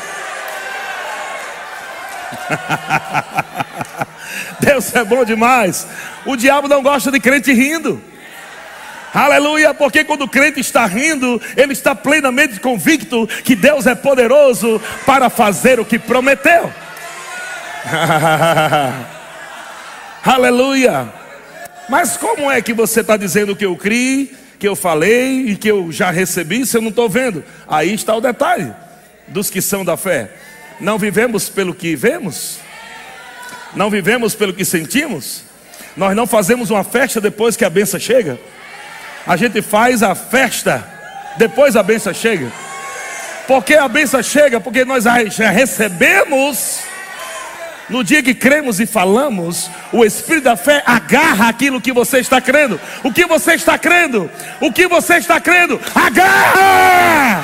Deus 4.59 4.93
é 4.93 5.03
bom 5.03 5.23
demais. 5.23 5.87
O 6.25 6.35
diabo 6.35 6.67
não 6.67 6.83
gosta 6.83 7.11
de 7.11 7.19
crente 7.19 7.53
rindo. 7.53 8.01
Aleluia, 9.13 9.73
porque 9.73 10.03
quando 10.03 10.23
o 10.23 10.27
crente 10.27 10.59
está 10.59 10.85
rindo, 10.85 11.41
ele 11.57 11.73
está 11.73 11.95
plenamente 11.95 12.59
convicto 12.59 13.25
que 13.43 13.55
Deus 13.55 13.87
é 13.87 13.95
poderoso 13.95 14.79
para 15.05 15.31
fazer 15.31 15.79
o 15.79 15.85
que 15.85 15.97
prometeu. 15.97 16.71
Aleluia. 20.23 21.18
Mas 21.89 22.15
como 22.15 22.49
é 22.51 22.61
que 22.61 22.73
você 22.73 23.01
está 23.01 23.17
dizendo 23.17 23.55
que 23.55 23.65
eu 23.65 23.75
criei, 23.75 24.31
que 24.59 24.67
eu 24.67 24.75
falei 24.75 25.49
e 25.49 25.55
que 25.55 25.69
eu 25.69 25.91
já 25.91 26.11
recebi, 26.11 26.65
se 26.65 26.77
eu 26.77 26.81
não 26.81 26.89
estou 26.89 27.09
vendo? 27.09 27.43
Aí 27.67 27.93
está 27.93 28.15
o 28.15 28.21
detalhe 28.21 28.71
dos 29.27 29.49
que 29.49 29.61
são 29.61 29.83
da 29.83 29.97
fé. 29.97 30.29
Não 30.79 30.97
vivemos 30.97 31.49
pelo 31.49 31.73
que 31.73 31.95
vemos? 31.95 32.59
Não 33.75 33.89
vivemos 33.89 34.35
pelo 34.35 34.53
que 34.53 34.63
sentimos? 34.63 35.43
Nós 35.97 36.15
não 36.15 36.25
fazemos 36.25 36.69
uma 36.69 36.83
festa 36.83 37.19
depois 37.19 37.57
que 37.57 37.65
a 37.65 37.69
benção 37.69 37.99
chega? 37.99 38.39
A 39.25 39.35
gente 39.35 39.61
faz 39.61 40.01
a 40.03 40.15
festa 40.15 40.87
depois 41.37 41.75
a 41.75 41.83
benção 41.83 42.13
chega. 42.13 42.51
Porque 43.47 43.73
a 43.73 43.87
benção 43.87 44.21
chega? 44.21 44.59
Porque 44.59 44.85
nós 44.85 45.05
já 45.05 45.49
recebemos 45.49 46.81
no 47.89 48.03
dia 48.03 48.21
que 48.21 48.33
cremos 48.33 48.79
e 48.79 48.85
falamos, 48.85 49.69
o 49.91 50.05
Espírito 50.05 50.43
da 50.43 50.55
fé 50.55 50.83
agarra 50.85 51.49
aquilo 51.49 51.81
que 51.81 51.91
você 51.91 52.19
está 52.19 52.39
crendo. 52.39 52.79
O 53.03 53.11
que 53.11 53.25
você 53.25 53.53
está 53.53 53.77
crendo? 53.77 54.29
O 54.61 54.71
que 54.71 54.87
você 54.87 55.15
está 55.15 55.39
crendo? 55.39 55.79
Agarra! 55.95 57.43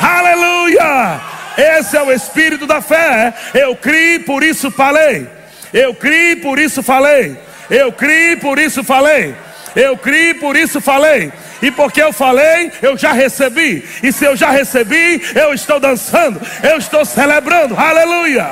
Aleluia! 0.00 1.20
Esse 1.56 1.96
é 1.96 2.02
o 2.02 2.12
Espírito 2.12 2.66
da 2.66 2.80
fé. 2.80 3.34
Eu 3.54 3.76
criei, 3.76 4.18
por 4.20 4.42
isso 4.42 4.70
falei. 4.70 5.28
Eu 5.72 5.94
criei, 5.94 6.36
por 6.36 6.58
isso 6.58 6.82
falei. 6.82 7.36
Eu 7.70 7.92
criei, 7.92 8.36
por 8.36 8.58
isso 8.58 8.84
falei. 8.84 9.34
Eu 9.74 9.96
criei, 9.96 10.34
por 10.34 10.56
isso 10.56 10.80
falei. 10.80 11.32
E 11.62 11.70
porque 11.70 12.02
eu 12.02 12.12
falei, 12.12 12.72
eu 12.82 12.98
já 12.98 13.12
recebi. 13.12 13.88
E 14.02 14.12
se 14.12 14.24
eu 14.24 14.36
já 14.36 14.50
recebi, 14.50 15.22
eu 15.32 15.54
estou 15.54 15.78
dançando, 15.78 16.40
eu 16.62 16.76
estou 16.76 17.04
celebrando. 17.04 17.78
Aleluia! 17.78 18.50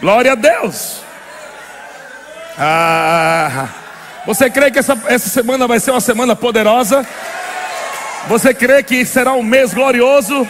Glória 0.00 0.32
a 0.32 0.34
Deus. 0.34 1.02
Ah, 2.58 3.68
você 4.24 4.48
crê 4.48 4.70
que 4.70 4.78
essa, 4.78 4.98
essa 5.06 5.28
semana 5.28 5.66
vai 5.68 5.78
ser 5.78 5.90
uma 5.90 6.00
semana 6.00 6.34
poderosa? 6.34 7.06
Você 8.28 8.54
crê 8.54 8.82
que 8.82 9.04
será 9.04 9.32
um 9.32 9.42
mês 9.42 9.74
glorioso? 9.74 10.48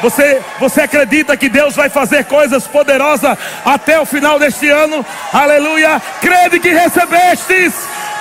Você, 0.00 0.40
você 0.58 0.82
acredita 0.82 1.36
que 1.36 1.48
Deus 1.48 1.74
vai 1.74 1.88
fazer 1.88 2.24
coisas 2.24 2.66
poderosas 2.66 3.36
até 3.64 4.00
o 4.00 4.06
final 4.06 4.38
deste 4.38 4.68
ano? 4.68 5.04
Aleluia! 5.32 6.00
Crede 6.20 6.58
que 6.58 6.70
recebestes! 6.70 7.74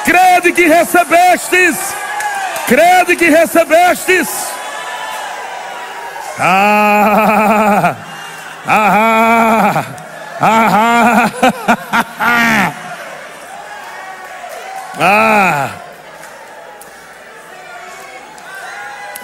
Crede 0.08 0.54
que 0.54 0.68
recebestes! 0.68 1.94
Crede 2.66 3.18
que 3.18 3.30
recebestes! 3.30 4.30
Ah! 6.40 7.96
Ah! 8.66 9.86
Ah! 10.40 11.32
Ah! 12.20 12.74
ah. 15.00 15.70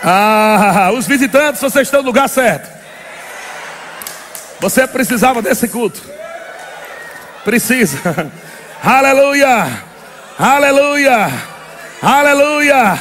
Ah, 0.06 0.92
os 0.92 1.08
visitantes, 1.08 1.62
vocês 1.62 1.88
estão 1.88 2.02
no 2.02 2.08
lugar 2.08 2.28
certo. 2.28 2.70
Você 4.60 4.86
precisava 4.86 5.42
desse 5.42 5.70
culto. 5.70 6.02
Precisa. 7.46 7.98
Aleluia. 8.84 9.93
Aleluia. 10.38 11.32
Aleluia. 12.02 13.00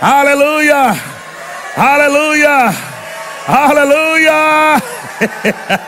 Aleluia. 0.00 0.96
Aleluia. 1.76 2.74
Aleluia. 3.46 4.82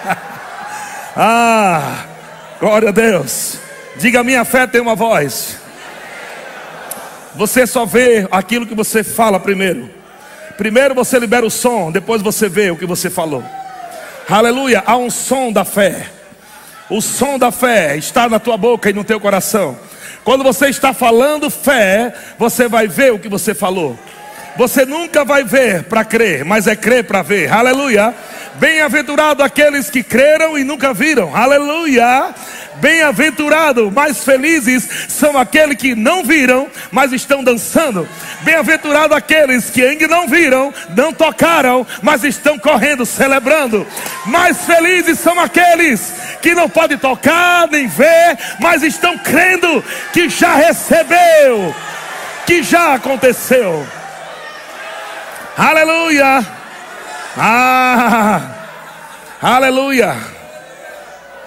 ah, 1.16 2.04
glória 2.61 2.90
a 2.90 2.92
Deus. 2.92 3.59
Diga: 3.97 4.23
minha 4.23 4.45
fé 4.45 4.66
tem 4.66 4.83
uma 4.83 4.95
voz. 4.95 5.56
Você 7.35 7.66
só 7.66 7.87
vê 7.87 8.28
aquilo 8.30 8.66
que 8.66 8.75
você 8.75 9.02
fala 9.02 9.40
primeiro. 9.40 9.88
Primeiro 10.59 10.95
você 10.95 11.18
libera 11.18 11.47
o 11.47 11.50
som, 11.50 11.90
depois 11.90 12.21
você 12.21 12.50
vê 12.50 12.71
o 12.71 12.76
que 12.76 12.87
você 12.87 13.09
falou. 13.09 13.42
Aleluia, 14.28 14.83
há 14.87 14.97
um 14.97 15.11
som 15.11 15.50
da 15.50 15.64
fé. 15.64 16.06
O 16.90 17.00
som 17.00 17.38
da 17.38 17.50
fé 17.50 17.97
está 17.97 18.28
na 18.28 18.38
tua 18.38 18.59
boca 18.59 18.90
e 18.90 18.92
no 18.92 19.04
teu 19.04 19.18
coração. 19.18 19.76
Quando 20.26 20.42
você 20.42 20.66
está 20.66 20.92
falando 20.92 21.49
fé, 21.49 22.12
você 22.37 22.66
vai 22.66 22.88
ver 22.88 23.12
o 23.12 23.18
que 23.18 23.28
você 23.28 23.54
falou. 23.54 23.97
Você 24.56 24.85
nunca 24.85 25.25
vai 25.25 25.45
ver 25.45 25.85
para 25.85 26.04
crer, 26.04 26.45
mas 26.45 26.66
é 26.66 26.75
crer 26.75 27.04
para 27.04 27.23
ver. 27.23 27.49
Aleluia. 27.49 28.12
Bem-aventurado 28.56 29.40
aqueles 29.40 29.88
que 29.88 30.02
creram 30.02 30.59
e 30.59 30.64
nunca 30.64 30.92
viram. 30.92 31.37
Aleluia. 31.37 32.35
Bem-aventurado, 32.80 33.90
mais 33.90 34.25
felizes 34.25 34.88
são 35.09 35.38
aqueles 35.38 35.76
que 35.76 35.95
não 35.95 36.25
viram, 36.25 36.66
mas 36.90 37.12
estão 37.12 37.45
dançando. 37.45 38.09
Bem-aventurado 38.42 39.14
aqueles 39.14 39.71
que 39.71 39.83
ainda 39.83 40.09
não 40.09 40.26
viram, 40.26 40.75
não 40.95 41.12
tocaram, 41.12 41.87
mas 42.02 42.25
estão 42.25 42.59
correndo, 42.59 43.06
celebrando. 43.06 43.87
Mais 44.26 44.64
felizes 44.64 45.21
são 45.21 45.38
aqueles 45.38 46.12
que 46.46 46.54
não 46.54 46.70
podem 46.70 46.96
tocar 46.96 47.66
nem 47.66 47.88
ver, 47.88 48.38
mas 48.60 48.84
estão 48.84 49.18
crendo 49.18 49.82
que 50.12 50.28
já 50.28 50.54
recebeu, 50.54 51.74
que 52.46 52.62
já 52.62 52.94
aconteceu. 52.94 53.84
Aleluia! 55.56 56.46
Ah! 57.36 58.42
Aleluia! 59.42 60.16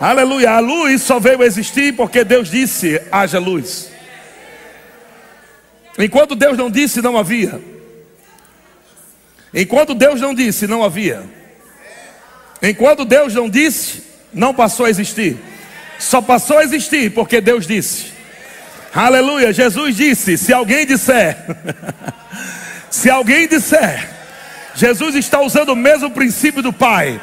Aleluia! 0.01 0.51
A 0.51 0.59
luz 0.59 1.01
só 1.01 1.17
veio 1.17 1.43
existir 1.43 1.95
porque 1.95 2.25
Deus 2.25 2.51
disse: 2.51 3.01
haja 3.09 3.39
luz. 3.39 3.89
Enquanto 5.97 6.35
Deus 6.35 6.57
não 6.57 6.69
disse, 6.69 7.01
não 7.01 7.17
havia. 7.17 7.61
Enquanto 9.53 9.95
Deus 9.95 10.19
não 10.19 10.33
disse, 10.33 10.67
não 10.67 10.83
havia. 10.83 11.23
Enquanto 12.61 13.05
Deus 13.05 13.33
não 13.33 13.49
disse, 13.49 14.08
não 14.33 14.53
passou 14.53 14.85
a 14.85 14.89
existir. 14.89 15.37
Só 15.97 16.21
passou 16.21 16.57
a 16.57 16.63
existir 16.63 17.11
porque 17.11 17.41
Deus 17.41 17.67
disse. 17.67 18.13
Aleluia. 18.93 19.53
Jesus 19.53 19.95
disse: 19.95 20.37
se 20.37 20.53
alguém 20.53 20.85
disser, 20.85 21.37
Se 22.89 23.09
alguém 23.09 23.47
disser, 23.47 24.09
Jesus 24.75 25.15
está 25.15 25.41
usando 25.41 25.69
o 25.69 25.75
mesmo 25.75 26.09
princípio 26.11 26.61
do 26.61 26.73
Pai. 26.73 27.21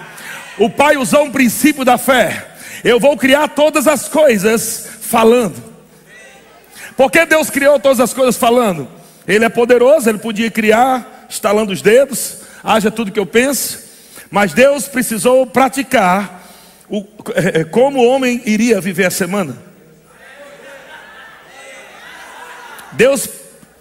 O 0.59 0.71
Pai 0.71 0.97
usou 0.97 1.25
um 1.25 1.31
princípio 1.31 1.85
da 1.85 1.99
fé. 1.99 2.47
Eu 2.85 3.01
vou 3.01 3.17
criar 3.17 3.49
todas 3.49 3.87
as 3.87 4.09
coisas 4.09 4.89
falando. 5.01 5.63
Por 6.97 7.11
que 7.11 7.27
Deus 7.27 7.51
criou 7.51 7.79
todas 7.79 8.01
as 8.01 8.15
coisas 8.15 8.37
falando? 8.37 8.89
Ele 9.27 9.45
é 9.45 9.49
poderoso, 9.49 10.09
ele 10.09 10.19
podia 10.19 10.51
criar, 10.51 11.27
estalando 11.29 11.73
os 11.73 11.83
dedos, 11.83 12.39
haja 12.63 12.91
tudo 12.91 13.11
que 13.11 13.21
eu 13.21 13.27
penso. 13.27 13.81
Mas 14.31 14.53
Deus 14.53 14.87
precisou 14.87 15.47
praticar 15.47 16.46
o, 16.89 17.05
é, 17.35 17.65
como 17.65 17.99
o 17.99 18.07
homem 18.07 18.43
iria 18.47 18.81
viver 18.81 19.07
a 19.07 19.11
semana. 19.11 19.57
Deus 22.93 23.29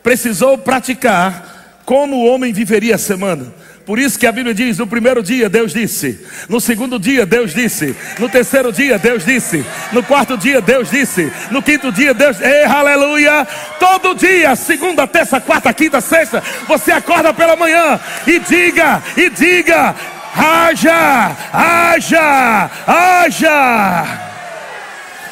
precisou 0.04 0.58
praticar 0.58 1.82
como 1.86 2.18
o 2.18 2.26
homem 2.26 2.52
viveria 2.52 2.96
a 2.96 3.00
semana. 3.00 3.54
Por 3.86 4.00
isso 4.00 4.18
que 4.18 4.26
a 4.26 4.32
Bíblia 4.32 4.54
diz: 4.54 4.80
no 4.80 4.88
primeiro 4.88 5.22
dia 5.22 5.48
Deus 5.48 5.72
disse, 5.72 6.26
no 6.50 6.60
segundo 6.60 6.98
dia 6.98 7.26
Deus 7.26 7.54
disse, 7.54 7.96
no 8.18 8.28
terceiro 8.28 8.72
dia 8.72 8.98
Deus 8.98 9.24
disse, 9.24 9.64
no 9.92 10.02
quarto 10.02 10.36
dia 10.36 10.60
Deus 10.60 10.90
disse, 10.90 11.32
no 11.52 11.62
quinto 11.62 11.92
dia 11.92 12.14
Deus, 12.14 12.42
ei, 12.42 12.64
aleluia! 12.64 13.48
Todo 13.80 14.16
dia, 14.16 14.56
segunda, 14.56 15.06
terça, 15.06 15.40
quarta, 15.40 15.72
quinta, 15.72 16.02
sexta, 16.02 16.42
você 16.68 16.92
acorda 16.92 17.32
pela 17.32 17.56
manhã 17.56 18.00
e 18.26 18.40
diga, 18.40 19.04
e 19.16 19.30
diga, 19.30 19.96
haja, 20.36 21.36
haja, 21.54 22.72
haja, 22.88 24.20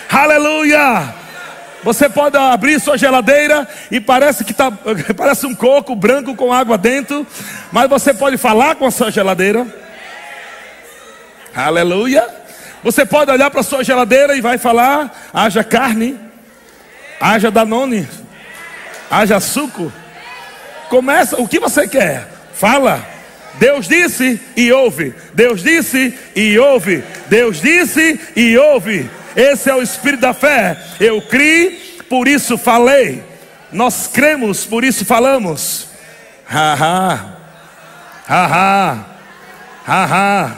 aleluia! 0.10 1.13
Você 1.84 2.08
pode 2.08 2.38
abrir 2.38 2.80
sua 2.80 2.98
geladeira 2.98 3.68
e 3.92 4.00
parece 4.00 4.46
que 4.46 4.54
tá, 4.54 4.72
parece 5.16 5.46
um 5.46 5.54
coco 5.54 5.96
branco 5.96 6.34
com 6.36 6.54
água 6.54 6.78
dentro, 6.78 7.28
mas 7.72 7.89
você 7.89 8.13
pode 8.13 8.38
falar 8.38 8.76
com 8.76 8.86
a 8.86 8.92
sua 8.92 9.12
geladeira. 9.12 9.68
Aleluia. 11.54 12.26
Você 12.84 13.06
pode 13.06 13.32
olhar 13.32 13.52
para 13.52 13.63
sua 13.63 13.84
geladeira 13.84 14.36
e 14.36 14.42
vai 14.42 14.58
falar: 14.58 15.30
haja 15.34 15.63
carne, 15.63 16.18
haja 17.20 17.52
danone, 17.52 18.08
haja 19.12 19.39
suco. 19.39 19.92
Começa, 20.89 21.42
o 21.42 21.48
que 21.48 21.60
você 21.60 21.88
quer? 21.88 22.28
Fala. 22.54 23.12
Deus 23.56 23.88
disse 23.88 24.39
e 24.56 24.72
ouve. 24.72 25.13
Deus 25.34 25.62
disse 25.62 26.13
e 26.36 26.58
ouve. 26.58 27.04
Deus 27.28 27.62
disse 27.62 28.20
e 28.36 28.58
ouve. 28.58 29.10
Esse 29.36 29.70
é 29.70 29.76
o 29.76 29.82
espírito 29.82 30.22
da 30.22 30.34
fé. 30.34 30.78
Eu 31.00 31.22
criei, 31.22 31.98
por 32.10 32.28
isso 32.28 32.58
falei. 32.58 33.24
Nós 33.72 34.08
cremos, 34.08 34.66
por 34.66 34.84
isso 34.84 35.06
falamos. 35.06 35.88
Haha. 36.46 37.38
Haha. 38.28 39.06
Haha. 39.86 40.58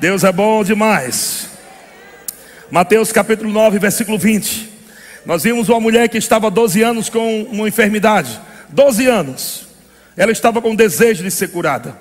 Deus 0.00 0.24
é 0.24 0.32
bom 0.32 0.64
demais. 0.64 1.48
Mateus 2.70 3.12
capítulo 3.12 3.50
9, 3.50 3.78
versículo 3.78 4.18
20. 4.18 4.72
Nós 5.24 5.44
vimos 5.44 5.68
uma 5.68 5.80
mulher 5.80 6.08
que 6.08 6.18
estava 6.18 6.50
12 6.50 6.82
anos 6.82 7.08
com 7.08 7.42
uma 7.44 7.68
enfermidade. 7.68 8.40
12 8.68 9.06
anos. 9.06 9.63
Ela 10.16 10.32
estava 10.32 10.62
com 10.62 10.74
desejo 10.74 11.22
de 11.22 11.30
ser 11.30 11.48
curada. 11.48 11.96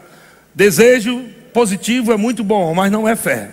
Desejo 0.53 1.23
positivo 1.51 2.11
é 2.11 2.17
muito 2.17 2.43
bom, 2.43 2.73
mas 2.73 2.91
não 2.91 3.07
é 3.07 3.15
fé. 3.15 3.49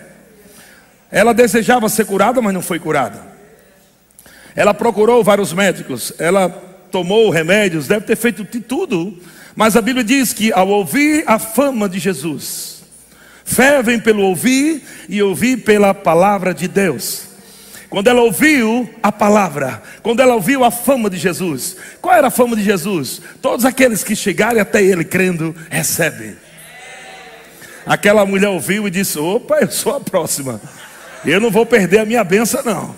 Ela 1.11 1.33
desejava 1.33 1.89
ser 1.89 2.05
curada, 2.05 2.41
mas 2.41 2.53
não 2.53 2.61
foi 2.61 2.79
curada. 2.79 3.19
Ela 4.55 4.73
procurou 4.73 5.23
vários 5.23 5.53
médicos, 5.53 6.13
ela 6.19 6.49
tomou 6.91 7.29
remédios, 7.29 7.87
deve 7.87 8.05
ter 8.05 8.15
feito 8.15 8.43
de 8.43 8.59
tudo, 8.59 9.17
mas 9.55 9.75
a 9.75 9.81
Bíblia 9.81 10.03
diz 10.03 10.33
que 10.33 10.51
ao 10.51 10.67
ouvir 10.67 11.23
a 11.25 11.39
fama 11.39 11.87
de 11.87 11.99
Jesus, 11.99 12.83
fé 13.45 13.81
vem 13.81 13.99
pelo 13.99 14.23
ouvir 14.23 14.83
e 15.07 15.21
ouvir 15.21 15.57
pela 15.57 15.93
palavra 15.93 16.53
de 16.53 16.67
Deus. 16.67 17.30
Quando 17.91 18.07
ela 18.07 18.21
ouviu 18.21 18.89
a 19.03 19.11
palavra, 19.11 19.83
quando 20.01 20.21
ela 20.21 20.33
ouviu 20.33 20.63
a 20.63 20.71
fama 20.71 21.09
de 21.09 21.17
Jesus, 21.17 21.75
qual 22.01 22.15
era 22.15 22.27
a 22.27 22.31
fama 22.31 22.55
de 22.55 22.63
Jesus? 22.63 23.21
Todos 23.41 23.65
aqueles 23.65 24.01
que 24.01 24.15
chegarem 24.15 24.61
até 24.61 24.81
Ele 24.81 25.03
crendo, 25.03 25.53
recebem. 25.69 26.37
Aquela 27.85 28.25
mulher 28.25 28.47
ouviu 28.47 28.87
e 28.87 28.89
disse: 28.89 29.19
Opa, 29.19 29.57
eu 29.59 29.69
sou 29.69 29.93
a 29.93 29.99
próxima. 29.99 30.61
Eu 31.25 31.41
não 31.41 31.51
vou 31.51 31.65
perder 31.65 31.99
a 31.99 32.05
minha 32.05 32.23
benção, 32.23 32.63
não. 32.63 32.95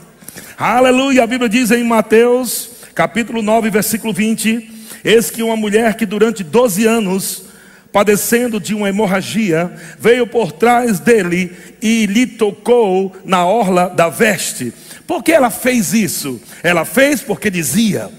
Aleluia. 0.55 1.23
A 1.23 1.27
Bíblia 1.27 1.49
diz 1.49 1.71
em 1.71 1.83
Mateus, 1.83 2.69
capítulo 2.93 3.41
9, 3.41 3.71
versículo 3.71 4.13
20: 4.13 4.91
Eis 5.03 5.31
que 5.31 5.41
uma 5.41 5.55
mulher 5.55 5.95
que 5.95 6.05
durante 6.05 6.43
12 6.43 6.85
anos, 6.85 7.45
padecendo 7.93 8.59
de 8.59 8.73
uma 8.73 8.89
hemorragia, 8.89 9.71
veio 9.99 10.25
por 10.25 10.51
trás 10.51 10.99
dele 10.99 11.55
e 11.79 12.07
lhe 12.07 12.25
tocou 12.25 13.15
na 13.23 13.45
orla 13.45 13.87
da 13.87 14.09
veste. 14.09 14.73
Por 15.05 15.23
que 15.23 15.31
ela 15.31 15.51
fez 15.51 15.93
isso? 15.93 16.41
Ela 16.63 16.85
fez 16.85 17.21
porque 17.21 17.51
dizia: 17.51 18.09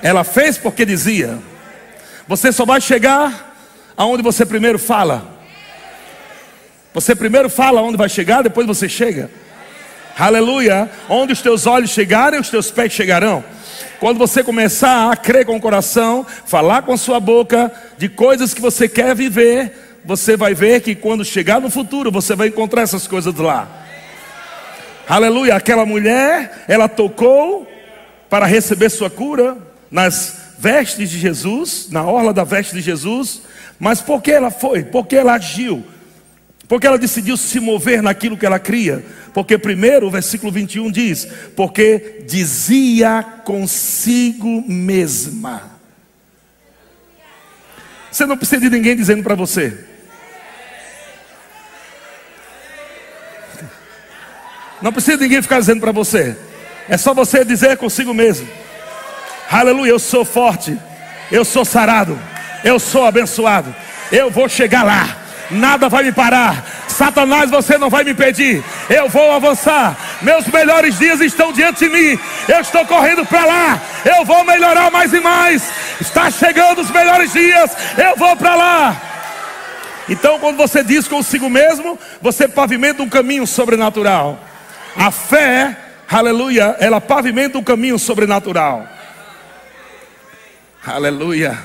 Ela 0.00 0.22
fez 0.22 0.56
porque 0.56 0.84
dizia: 0.84 1.36
Você 2.28 2.52
só 2.52 2.64
vai 2.64 2.80
chegar 2.80 3.56
aonde 3.96 4.22
você 4.22 4.46
primeiro 4.46 4.78
fala. 4.78 5.36
Você 6.94 7.14
primeiro 7.16 7.50
fala 7.50 7.80
aonde 7.80 7.96
vai 7.96 8.08
chegar, 8.08 8.42
depois 8.42 8.68
você 8.68 8.88
chega. 8.88 9.28
Aleluia. 10.18 10.90
Onde 11.08 11.32
os 11.32 11.40
teus 11.40 11.64
olhos 11.64 11.90
chegarem, 11.90 12.40
os 12.40 12.50
teus 12.50 12.72
pés 12.72 12.92
chegarão. 12.92 13.44
Quando 14.00 14.18
você 14.18 14.42
começar 14.42 15.12
a 15.12 15.16
crer 15.16 15.46
com 15.46 15.56
o 15.56 15.60
coração, 15.60 16.26
falar 16.44 16.82
com 16.82 16.92
a 16.92 16.96
sua 16.96 17.20
boca 17.20 17.70
de 17.96 18.08
coisas 18.08 18.52
que 18.52 18.60
você 18.60 18.88
quer 18.88 19.14
viver, 19.14 20.00
você 20.04 20.36
vai 20.36 20.54
ver 20.54 20.80
que 20.80 20.94
quando 20.94 21.24
chegar 21.24 21.60
no 21.60 21.70
futuro, 21.70 22.10
você 22.10 22.34
vai 22.34 22.48
encontrar 22.48 22.82
essas 22.82 23.06
coisas 23.06 23.34
lá. 23.36 23.68
Aleluia. 25.08 25.54
Aquela 25.54 25.86
mulher, 25.86 26.64
ela 26.66 26.88
tocou 26.88 27.66
para 28.28 28.44
receber 28.44 28.90
sua 28.90 29.08
cura 29.08 29.56
nas 29.90 30.54
vestes 30.58 31.10
de 31.10 31.18
Jesus, 31.18 31.88
na 31.90 32.04
orla 32.04 32.32
da 32.32 32.42
veste 32.42 32.74
de 32.74 32.80
Jesus. 32.80 33.42
Mas 33.78 34.00
por 34.00 34.20
que 34.20 34.32
ela 34.32 34.50
foi? 34.50 34.82
Por 34.82 35.06
que 35.06 35.16
ela 35.16 35.34
agiu? 35.34 35.84
Porque 36.68 36.86
ela 36.86 36.98
decidiu 36.98 37.34
se 37.38 37.58
mover 37.58 38.02
naquilo 38.02 38.36
que 38.36 38.44
ela 38.44 38.58
cria. 38.58 39.02
Porque 39.32 39.56
primeiro 39.56 40.06
o 40.06 40.10
versículo 40.10 40.52
21 40.52 40.92
diz: 40.92 41.26
Porque 41.56 42.22
dizia 42.26 43.22
consigo 43.42 44.62
mesma. 44.68 45.78
Você 48.12 48.26
não 48.26 48.36
precisa 48.36 48.60
de 48.60 48.68
ninguém 48.68 48.94
dizendo 48.94 49.22
para 49.22 49.34
você. 49.34 49.78
Não 54.82 54.92
precisa 54.92 55.16
de 55.16 55.22
ninguém 55.24 55.42
ficar 55.42 55.58
dizendo 55.58 55.80
para 55.80 55.92
você. 55.92 56.36
É 56.86 56.98
só 56.98 57.14
você 57.14 57.44
dizer 57.44 57.78
consigo 57.78 58.12
mesmo. 58.12 58.46
Aleluia, 59.50 59.90
eu 59.90 59.98
sou 59.98 60.24
forte. 60.24 60.78
Eu 61.32 61.44
sou 61.44 61.64
sarado. 61.64 62.18
Eu 62.62 62.78
sou 62.78 63.06
abençoado. 63.06 63.74
Eu 64.12 64.30
vou 64.30 64.48
chegar 64.48 64.82
lá 64.82 65.27
nada 65.50 65.88
vai 65.88 66.04
me 66.04 66.12
parar. 66.12 66.64
Satanás, 66.88 67.50
você 67.50 67.78
não 67.78 67.88
vai 67.88 68.04
me 68.04 68.10
impedir. 68.10 68.62
Eu 68.90 69.08
vou 69.08 69.32
avançar. 69.32 69.96
Meus 70.22 70.46
melhores 70.46 70.98
dias 70.98 71.20
estão 71.20 71.52
diante 71.52 71.88
de 71.88 71.90
mim. 71.90 72.18
Eu 72.48 72.60
estou 72.60 72.84
correndo 72.86 73.24
para 73.24 73.44
lá. 73.44 73.80
Eu 74.04 74.24
vou 74.24 74.44
melhorar 74.44 74.90
mais 74.90 75.12
e 75.12 75.20
mais. 75.20 75.70
Está 76.00 76.30
chegando 76.30 76.80
os 76.80 76.90
melhores 76.90 77.32
dias. 77.32 77.70
Eu 77.96 78.16
vou 78.16 78.36
para 78.36 78.54
lá. 78.54 79.02
Então, 80.08 80.38
quando 80.38 80.56
você 80.56 80.82
diz 80.82 81.06
consigo 81.06 81.50
mesmo, 81.50 81.98
você 82.20 82.48
pavimenta 82.48 83.02
um 83.02 83.08
caminho 83.08 83.46
sobrenatural. 83.46 84.40
A 84.96 85.10
fé, 85.10 85.76
aleluia, 86.10 86.76
ela 86.80 87.00
pavimenta 87.00 87.58
um 87.58 87.62
caminho 87.62 87.98
sobrenatural. 87.98 88.88
Aleluia, 90.84 91.58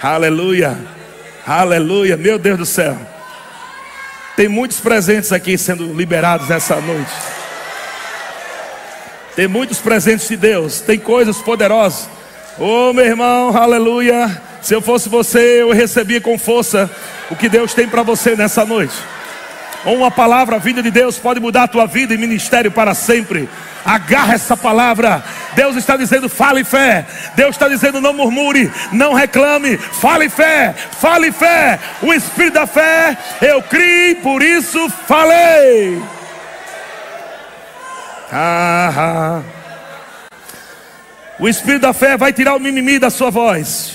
aleluia. 0.00 0.97
Aleluia, 1.48 2.14
meu 2.14 2.38
Deus 2.38 2.58
do 2.58 2.66
céu. 2.66 2.94
Tem 4.36 4.48
muitos 4.48 4.80
presentes 4.80 5.32
aqui 5.32 5.56
sendo 5.56 5.94
liberados 5.94 6.46
nessa 6.46 6.76
noite. 6.78 7.10
Tem 9.34 9.48
muitos 9.48 9.78
presentes 9.78 10.28
de 10.28 10.36
Deus, 10.36 10.82
tem 10.82 10.98
coisas 10.98 11.38
poderosas. 11.38 12.06
Oh, 12.58 12.92
meu 12.92 13.06
irmão, 13.06 13.56
aleluia. 13.56 14.42
Se 14.60 14.74
eu 14.74 14.82
fosse 14.82 15.08
você, 15.08 15.62
eu 15.62 15.72
recebia 15.72 16.20
com 16.20 16.38
força 16.38 16.90
o 17.30 17.34
que 17.36 17.48
Deus 17.48 17.72
tem 17.72 17.88
para 17.88 18.02
você 18.02 18.36
nessa 18.36 18.66
noite. 18.66 18.96
Uma 19.84 20.10
palavra 20.10 20.58
vinda 20.58 20.82
de 20.82 20.90
Deus 20.90 21.18
pode 21.18 21.40
mudar 21.40 21.64
a 21.64 21.68
tua 21.68 21.86
vida 21.86 22.12
e 22.12 22.18
ministério 22.18 22.70
para 22.70 22.94
sempre. 22.94 23.48
Agarra 23.84 24.34
essa 24.34 24.56
palavra. 24.56 25.22
Deus 25.54 25.76
está 25.76 25.96
dizendo: 25.96 26.28
fale 26.28 26.64
fé. 26.64 27.06
Deus 27.36 27.50
está 27.50 27.68
dizendo: 27.68 28.00
não 28.00 28.12
murmure, 28.12 28.70
não 28.92 29.14
reclame. 29.14 29.76
Fale 29.76 30.28
fé, 30.28 30.74
fale 30.92 31.30
fé. 31.30 31.78
O 32.02 32.12
espírito 32.12 32.54
da 32.54 32.66
fé, 32.66 33.16
eu 33.40 33.62
criei, 33.62 34.16
por 34.16 34.42
isso 34.42 34.90
falei. 35.06 36.02
Ah, 38.30 38.92
ah. 38.96 39.42
O 41.38 41.48
espírito 41.48 41.82
da 41.82 41.92
fé 41.92 42.16
vai 42.16 42.32
tirar 42.32 42.56
o 42.56 42.60
mimimi 42.60 42.98
da 42.98 43.10
sua 43.10 43.30
voz. 43.30 43.94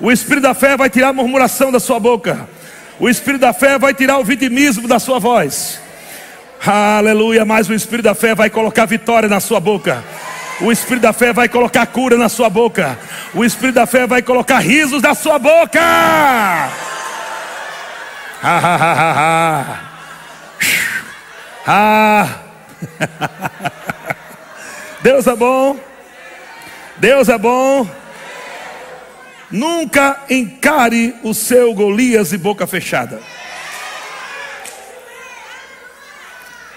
O 0.00 0.12
espírito 0.12 0.44
da 0.44 0.54
fé 0.54 0.76
vai 0.76 0.88
tirar 0.88 1.08
a 1.08 1.12
murmuração 1.12 1.72
da 1.72 1.80
sua 1.80 1.98
boca. 1.98 2.48
O 3.00 3.08
espírito 3.08 3.42
da 3.42 3.52
fé 3.52 3.78
vai 3.78 3.94
tirar 3.94 4.18
o 4.18 4.24
vitimismo 4.24 4.88
da 4.88 4.98
sua 4.98 5.18
voz. 5.18 5.80
Aleluia, 6.66 7.44
mas 7.44 7.68
o 7.68 7.74
espírito 7.74 8.06
da 8.06 8.14
fé 8.14 8.34
vai 8.34 8.50
colocar 8.50 8.86
vitória 8.86 9.28
na 9.28 9.38
sua 9.38 9.60
boca. 9.60 10.02
O 10.60 10.72
espírito 10.72 11.02
da 11.02 11.12
fé 11.12 11.32
vai 11.32 11.48
colocar 11.48 11.86
cura 11.86 12.16
na 12.16 12.28
sua 12.28 12.50
boca. 12.50 12.98
O 13.32 13.44
espírito 13.44 13.76
da 13.76 13.86
fé 13.86 14.06
vai 14.06 14.22
colocar 14.22 14.58
risos 14.58 15.00
na 15.00 15.14
sua 15.14 15.38
boca. 15.38 15.80
Ha, 15.80 16.68
ha, 18.42 18.76
ha, 18.76 19.78
ha, 21.66 21.66
ha. 21.66 22.48
Deus 25.00 25.26
é 25.26 25.36
bom. 25.36 25.78
Deus 26.96 27.28
é 27.28 27.38
bom. 27.38 27.88
Nunca 29.50 30.24
encare 30.28 31.14
o 31.22 31.32
seu 31.32 31.72
Golias 31.72 32.30
de 32.30 32.38
boca 32.38 32.66
fechada. 32.66 33.20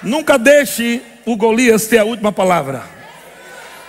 Nunca 0.02 0.38
deixe 0.38 1.02
o 1.26 1.36
Golias 1.36 1.86
ter 1.88 1.98
a 1.98 2.06
última 2.06 2.32
palavra. 2.32 2.84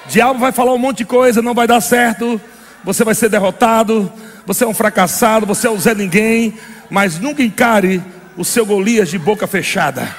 Diabo 0.07 0.41
vai 0.41 0.51
falar 0.51 0.73
um 0.73 0.79
monte 0.79 0.99
de 0.99 1.05
coisa, 1.05 1.41
não 1.41 1.55
vai 1.55 1.67
dar 1.67 1.81
certo. 1.81 2.41
Você 2.85 3.05
vai 3.05 3.15
ser 3.15 3.29
derrotado. 3.29 4.13
Você 4.45 4.65
é 4.65 4.67
um 4.67 4.75
fracassado. 4.75 5.47
Você 5.47 5.69
é 5.69 5.71
um 5.71 5.79
Zé 5.79 5.95
Ninguém. 5.95 6.59
Mas 6.91 7.19
nunca 7.19 7.43
encare 7.43 8.03
o 8.37 8.45
seu 8.45 8.67
Golias 8.67 9.09
de 9.09 9.19
boca 9.19 9.47
fechada. 9.47 10.15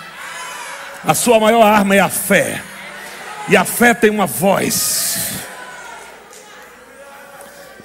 A 1.05 1.13
sua 1.13 1.39
maior 1.39 1.63
arma 1.63 1.95
é 1.95 1.99
a 1.99 2.09
fé. 2.09 2.61
E 3.49 3.57
a 3.57 3.65
fé 3.65 3.93
tem 3.93 4.09
uma 4.09 4.25
voz. 4.25 5.52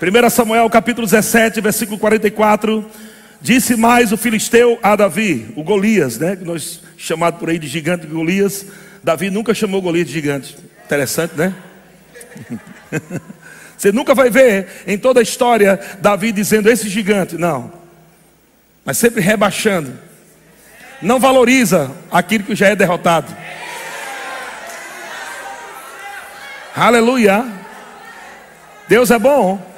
1 0.01 0.31
Samuel 0.31 0.71
capítulo 0.71 1.05
17, 1.09 1.61
versículo 1.61 1.99
44. 1.99 2.89
Disse 3.41 3.75
mais 3.75 4.13
o 4.13 4.17
filisteu 4.17 4.79
a 4.81 4.95
Davi, 4.95 5.53
o 5.57 5.65
Golias, 5.65 6.19
né? 6.19 6.37
Que 6.37 6.45
nós 6.45 6.81
chamado 6.97 7.39
por 7.39 7.51
aí 7.51 7.59
de 7.59 7.67
gigante 7.67 8.07
Golias. 8.07 8.65
Davi 9.03 9.29
nunca 9.29 9.53
chamou 9.53 9.83
Golias 9.83 10.07
de 10.07 10.13
gigante. 10.13 10.57
Interessante, 10.85 11.35
né? 11.37 11.53
Você 13.77 13.91
nunca 13.91 14.15
vai 14.15 14.31
ver 14.31 14.69
em 14.87 14.97
toda 14.97 15.19
a 15.19 15.23
história 15.23 15.81
Davi 16.01 16.31
dizendo 16.31 16.71
esse 16.71 16.89
gigante, 16.89 17.37
não. 17.37 17.73
Mas 18.85 18.99
sempre 18.99 19.21
rebaixando. 19.21 19.99
Não 21.03 21.19
valoriza 21.19 21.91
aquilo 22.09 22.45
que 22.45 22.55
já 22.55 22.69
é 22.69 22.77
derrotado. 22.77 23.37
Aleluia. 26.77 27.45
Deus 28.89 29.11
é 29.11 29.19
bom. 29.19 29.69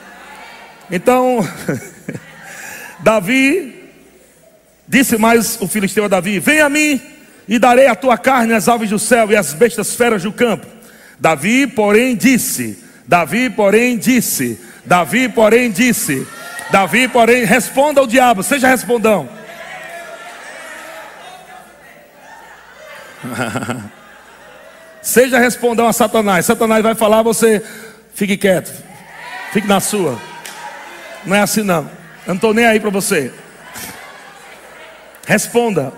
Então, 0.91 1.47
Davi 2.99 3.91
disse 4.89 5.17
mais 5.17 5.57
o 5.61 5.69
filisteu 5.69 6.05
a 6.05 6.09
Davi: 6.09 6.41
Vem 6.41 6.61
a 6.61 6.69
mim 6.69 7.01
e 7.49 7.59
darei 7.59 7.87
a 7.87 7.95
tua 7.95 8.19
carne 8.19 8.53
às 8.53 8.69
aves 8.69 8.91
do 8.91 8.99
céu 8.99 9.31
e 9.31 9.37
às 9.37 9.53
bestas 9.53 9.95
feras 9.95 10.23
do 10.23 10.33
campo. 10.33 10.67
Davi, 11.19 11.67
porém, 11.67 12.17
disse: 12.17 12.83
Davi, 13.07 13.49
porém, 13.51 13.97
disse: 13.97 14.59
Davi, 14.85 15.29
porém, 15.29 15.71
disse: 15.71 16.27
Davi, 16.71 17.07
porém, 17.09 17.45
responda 17.45 18.01
ao 18.01 18.07
diabo, 18.07 18.43
seja 18.43 18.69
respondão. 18.69 19.29
seja 25.03 25.39
respondão 25.39 25.87
a 25.87 25.93
Satanás. 25.93 26.47
Satanás 26.47 26.83
vai 26.83 26.95
falar, 26.95 27.23
você 27.23 27.63
fique 28.15 28.37
quieto, 28.37 28.73
fique 29.53 29.69
na 29.69 29.79
sua. 29.79 30.30
Não 31.25 31.37
é 31.37 31.41
assim 31.41 31.63
não. 31.63 31.83
Eu 32.27 32.29
não 32.29 32.35
estou 32.37 32.55
nem 32.55 32.65
aí 32.65 32.81
para 32.81 32.91
você. 32.91 33.33
Responda 35.27 35.93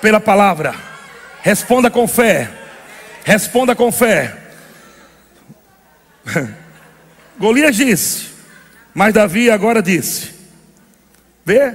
pela 0.00 0.20
palavra. 0.20 0.74
Responda 1.42 1.90
com 1.90 2.06
fé. 2.06 2.50
Responda 3.24 3.74
com 3.74 3.90
fé. 3.90 4.36
Golias 7.38 7.76
disse, 7.76 8.28
mas 8.94 9.12
Davi 9.12 9.50
agora 9.50 9.82
disse: 9.82 10.34
Vê? 11.44 11.74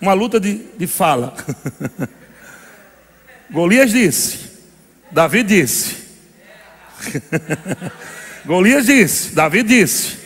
Uma 0.00 0.12
luta 0.12 0.40
de, 0.40 0.64
de 0.78 0.86
fala. 0.86 1.34
Golias 3.50 3.90
disse, 3.90 4.38
Davi 5.10 5.42
disse. 5.42 5.96
Golias 8.46 8.86
disse, 8.86 9.34
Davi 9.34 9.62
disse. 9.62 10.19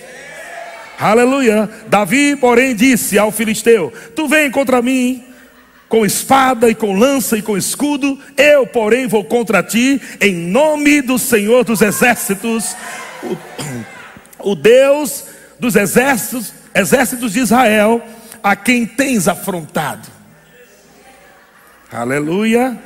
Aleluia. 0.98 1.68
Davi, 1.88 2.36
porém, 2.36 2.74
disse 2.74 3.18
ao 3.18 3.32
filisteu: 3.32 3.92
Tu 4.14 4.28
vem 4.28 4.50
contra 4.50 4.80
mim 4.80 5.24
com 5.88 6.04
espada 6.04 6.68
e 6.68 6.74
com 6.74 6.92
lança 6.92 7.36
e 7.36 7.42
com 7.42 7.56
escudo, 7.56 8.18
eu, 8.36 8.66
porém, 8.66 9.06
vou 9.06 9.24
contra 9.24 9.62
ti 9.62 10.02
em 10.20 10.34
nome 10.34 11.00
do 11.00 11.20
Senhor 11.20 11.62
dos 11.62 11.82
exércitos, 11.82 12.74
o, 13.22 14.50
o 14.50 14.54
Deus 14.56 15.26
dos 15.58 15.76
exércitos, 15.76 16.52
exércitos 16.74 17.32
de 17.32 17.40
Israel, 17.40 18.02
a 18.42 18.56
quem 18.56 18.84
tens 18.86 19.28
afrontado. 19.28 20.08
Aleluia. 21.92 22.76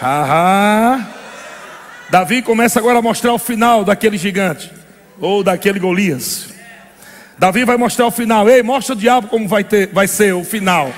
Haha. 0.00 1.08
Davi 2.10 2.42
começa 2.42 2.80
agora 2.80 2.98
a 2.98 3.02
mostrar 3.02 3.32
o 3.32 3.38
final 3.38 3.84
daquele 3.84 4.18
gigante, 4.18 4.68
ou 5.20 5.44
daquele 5.44 5.78
Golias. 5.78 6.51
Davi 7.38 7.64
vai 7.64 7.76
mostrar 7.76 8.06
o 8.06 8.10
final. 8.10 8.48
Ei, 8.48 8.62
mostra 8.62 8.94
o 8.94 8.98
diabo 8.98 9.28
como 9.28 9.48
vai, 9.48 9.64
ter, 9.64 9.88
vai 9.88 10.06
ser 10.06 10.32
o 10.34 10.44
final. 10.44 10.92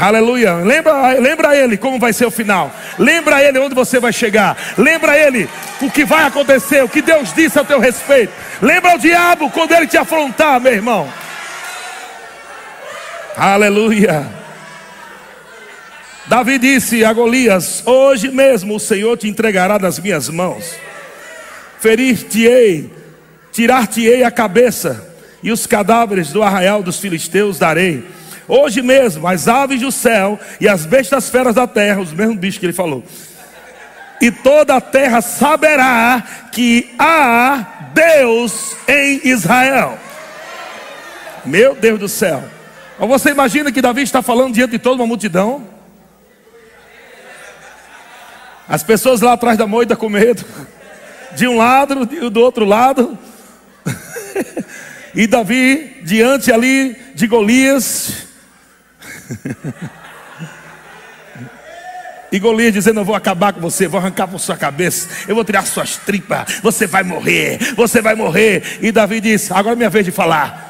Aleluia. 0.00 0.54
Lembra, 0.56 1.12
lembra 1.18 1.56
ele 1.56 1.76
como 1.76 1.98
vai 1.98 2.12
ser 2.12 2.24
o 2.24 2.30
final. 2.30 2.72
Lembra 2.98 3.42
ele 3.42 3.58
onde 3.58 3.74
você 3.74 4.00
vai 4.00 4.12
chegar. 4.12 4.56
Lembra 4.78 5.18
ele 5.18 5.48
o 5.80 5.90
que 5.90 6.04
vai 6.04 6.24
acontecer, 6.24 6.82
o 6.82 6.88
que 6.88 7.02
Deus 7.02 7.32
disse 7.34 7.58
a 7.58 7.64
teu 7.64 7.78
respeito. 7.78 8.32
Lembra 8.62 8.94
o 8.94 8.98
diabo 8.98 9.50
quando 9.50 9.72
ele 9.72 9.86
te 9.86 9.98
afrontar, 9.98 10.58
meu 10.60 10.72
irmão. 10.72 11.08
Aleluia. 13.36 14.26
Davi 16.26 16.58
disse 16.58 17.04
a 17.04 17.12
Golias: 17.12 17.82
Hoje 17.84 18.30
mesmo 18.30 18.76
o 18.76 18.80
Senhor 18.80 19.18
te 19.18 19.28
entregará 19.28 19.78
nas 19.78 19.98
minhas 19.98 20.28
mãos. 20.28 20.76
Ferir-te-ei, 21.78 22.90
tirar-te-ei 23.52 24.24
a 24.24 24.30
cabeça, 24.30 25.14
e 25.42 25.50
os 25.50 25.66
cadáveres 25.66 26.32
do 26.32 26.42
arraial 26.42 26.82
dos 26.82 26.98
filisteus 26.98 27.58
darei 27.58 28.04
Hoje 28.50 28.82
mesmo, 28.82 29.28
as 29.28 29.46
aves 29.46 29.80
do 29.80 29.92
céu 29.92 30.36
e 30.60 30.68
as 30.68 30.84
bestas 30.84 31.30
feras 31.30 31.54
da 31.54 31.68
terra, 31.68 32.00
os 32.00 32.12
mesmos 32.12 32.36
bichos 32.36 32.58
que 32.58 32.66
ele 32.66 32.72
falou. 32.72 33.04
E 34.20 34.28
toda 34.32 34.74
a 34.74 34.80
terra 34.80 35.20
saberá 35.20 36.20
que 36.50 36.92
há 36.98 37.92
Deus 37.94 38.76
em 38.88 39.20
Israel. 39.28 39.96
Meu 41.44 41.76
Deus 41.76 42.00
do 42.00 42.08
céu. 42.08 42.42
Você 42.98 43.30
imagina 43.30 43.70
que 43.70 43.80
Davi 43.80 44.02
está 44.02 44.20
falando 44.20 44.52
diante 44.52 44.72
de 44.72 44.80
toda 44.80 44.96
uma 44.96 45.06
multidão? 45.06 45.64
As 48.68 48.82
pessoas 48.82 49.20
lá 49.20 49.34
atrás 49.34 49.56
da 49.56 49.66
moita 49.66 49.94
com 49.94 50.08
medo. 50.08 50.44
De 51.36 51.46
um 51.46 51.56
lado 51.56 52.08
e 52.12 52.28
do 52.28 52.40
outro 52.40 52.64
lado. 52.64 53.16
E 55.14 55.26
Davi 55.26 56.00
diante 56.02 56.52
ali 56.52 56.96
de 57.14 57.26
Golias. 57.26 58.26
E 62.32 62.38
Golias 62.38 62.72
dizendo: 62.72 63.00
Eu 63.00 63.04
vou 63.04 63.14
acabar 63.14 63.52
com 63.52 63.60
você, 63.60 63.88
vou 63.88 63.98
arrancar 63.98 64.28
por 64.28 64.38
sua 64.38 64.56
cabeça, 64.56 65.08
eu 65.26 65.34
vou 65.34 65.44
tirar 65.44 65.66
suas 65.66 65.96
tripas, 65.96 66.60
você 66.62 66.86
vai 66.86 67.02
morrer, 67.02 67.58
você 67.74 68.00
vai 68.00 68.14
morrer. 68.14 68.78
E 68.80 68.92
Davi 68.92 69.20
disse: 69.20 69.52
Agora 69.52 69.74
é 69.74 69.76
minha 69.76 69.90
vez 69.90 70.04
de 70.04 70.12
falar. 70.12 70.68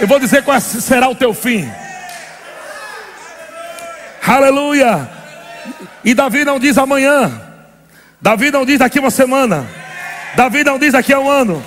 Eu 0.00 0.06
vou 0.06 0.18
dizer 0.18 0.42
qual 0.42 0.60
será 0.60 1.08
o 1.08 1.14
teu 1.14 1.32
fim. 1.32 1.70
Aleluia. 4.26 5.08
E 6.04 6.14
Davi 6.14 6.44
não 6.44 6.58
diz 6.58 6.76
amanhã. 6.76 7.40
Davi 8.20 8.50
não 8.50 8.64
diz 8.64 8.78
daqui 8.78 8.98
uma 8.98 9.10
semana. 9.10 9.68
Davi 10.36 10.64
não 10.64 10.78
diz 10.78 10.92
daqui 10.92 11.12
a 11.12 11.20
um 11.20 11.28
ano. 11.28 11.62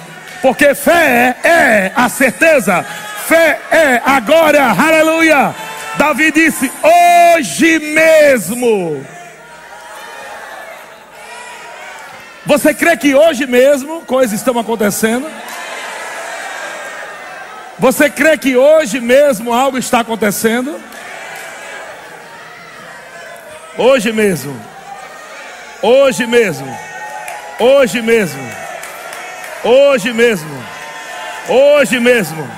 Porque 0.46 0.76
fé 0.76 1.36
é 1.44 1.92
a 1.96 2.08
certeza. 2.08 2.86
Fé 3.28 3.60
é 3.72 4.02
agora. 4.06 4.76
Aleluia. 4.80 5.56
Davi 5.98 6.32
disse: 6.32 6.72
Hoje 6.84 7.80
mesmo. 7.80 9.04
Você 12.46 12.76
crê 12.76 12.96
que 12.96 13.16
hoje 13.16 13.48
mesmo 13.48 14.02
coisas 14.02 14.38
estão 14.40 14.60
acontecendo? 14.60 15.28
Você 17.80 18.08
crê 18.08 18.38
que 18.38 18.56
hoje 18.56 19.00
mesmo 19.00 19.52
algo 19.52 19.80
está 19.80 20.02
acontecendo? 20.02 20.80
Hoje 23.80 24.12
mesmo. 24.12 24.56
Hoje 25.82 26.28
mesmo. 26.28 26.78
Hoje 27.60 28.00
mesmo. 28.00 28.75
Hoje 29.63 30.13
mesmo. 30.13 30.63
Hoje 31.48 32.00
mesmo. 32.00 32.50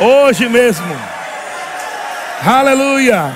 Hoje 0.00 0.48
mesmo. 0.48 1.00
Aleluia. 2.44 3.32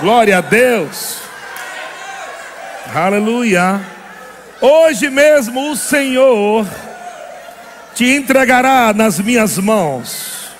Glória 0.00 0.38
a 0.38 0.40
Deus. 0.40 1.18
Aleluia. 2.94 3.80
Hoje 4.60 5.10
mesmo 5.10 5.70
o 5.70 5.76
Senhor 5.76 6.66
te 7.94 8.04
entregará 8.16 8.92
nas 8.92 9.18
minhas 9.18 9.58
mãos. 9.58 10.52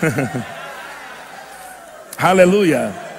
Aleluia. 2.16 3.09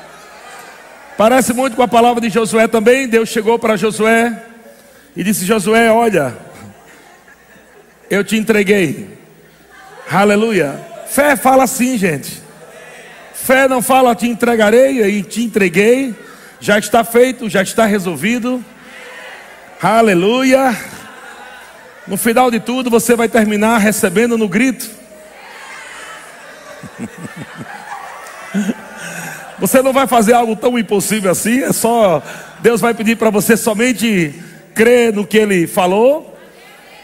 Parece 1.22 1.54
muito 1.54 1.76
com 1.76 1.84
a 1.84 1.88
palavra 1.88 2.20
de 2.20 2.32
Josué 2.32 2.68
também. 2.68 3.08
Deus 3.08 3.30
chegou 3.30 3.60
para 3.60 3.78
Josué 3.78 4.44
e 5.16 5.24
disse: 5.24 5.46
Josué, 5.46 5.92
olha, 5.92 6.36
eu 8.10 8.24
te 8.24 8.36
entreguei. 8.36 9.20
Aleluia. 10.10 10.84
Fé 11.06 11.36
fala 11.36 11.66
assim, 11.66 11.96
gente. 11.96 12.42
Fé 13.36 13.68
não 13.68 13.84
fala 13.84 14.16
te 14.16 14.28
entregarei 14.28 15.00
e 15.04 15.22
te 15.22 15.44
entreguei. 15.44 16.16
Já 16.60 16.80
está 16.80 17.04
feito, 17.04 17.48
já 17.48 17.62
está 17.62 17.86
resolvido. 17.86 18.66
Aleluia. 19.80 20.76
No 22.08 22.18
final 22.18 22.50
de 22.50 22.60
tudo, 22.60 22.90
você 22.90 23.16
vai 23.16 23.30
terminar 23.30 23.78
recebendo 23.78 24.40
no 24.40 24.50
grito. 24.50 24.90
Você 29.62 29.82
não 29.84 29.94
vai 29.94 30.08
fazer 30.08 30.34
algo 30.34 30.56
tão 30.56 30.78
impossível 30.78 31.30
assim, 31.30 31.62
é 31.62 31.72
só 31.72 32.22
Deus 32.62 32.82
vai 32.82 32.96
pedir 32.96 33.16
para 33.16 33.30
você 33.30 33.56
somente 33.56 34.34
crer 34.74 35.14
no 35.14 35.26
que 35.26 35.38
ele 35.38 35.68
falou, 35.68 36.36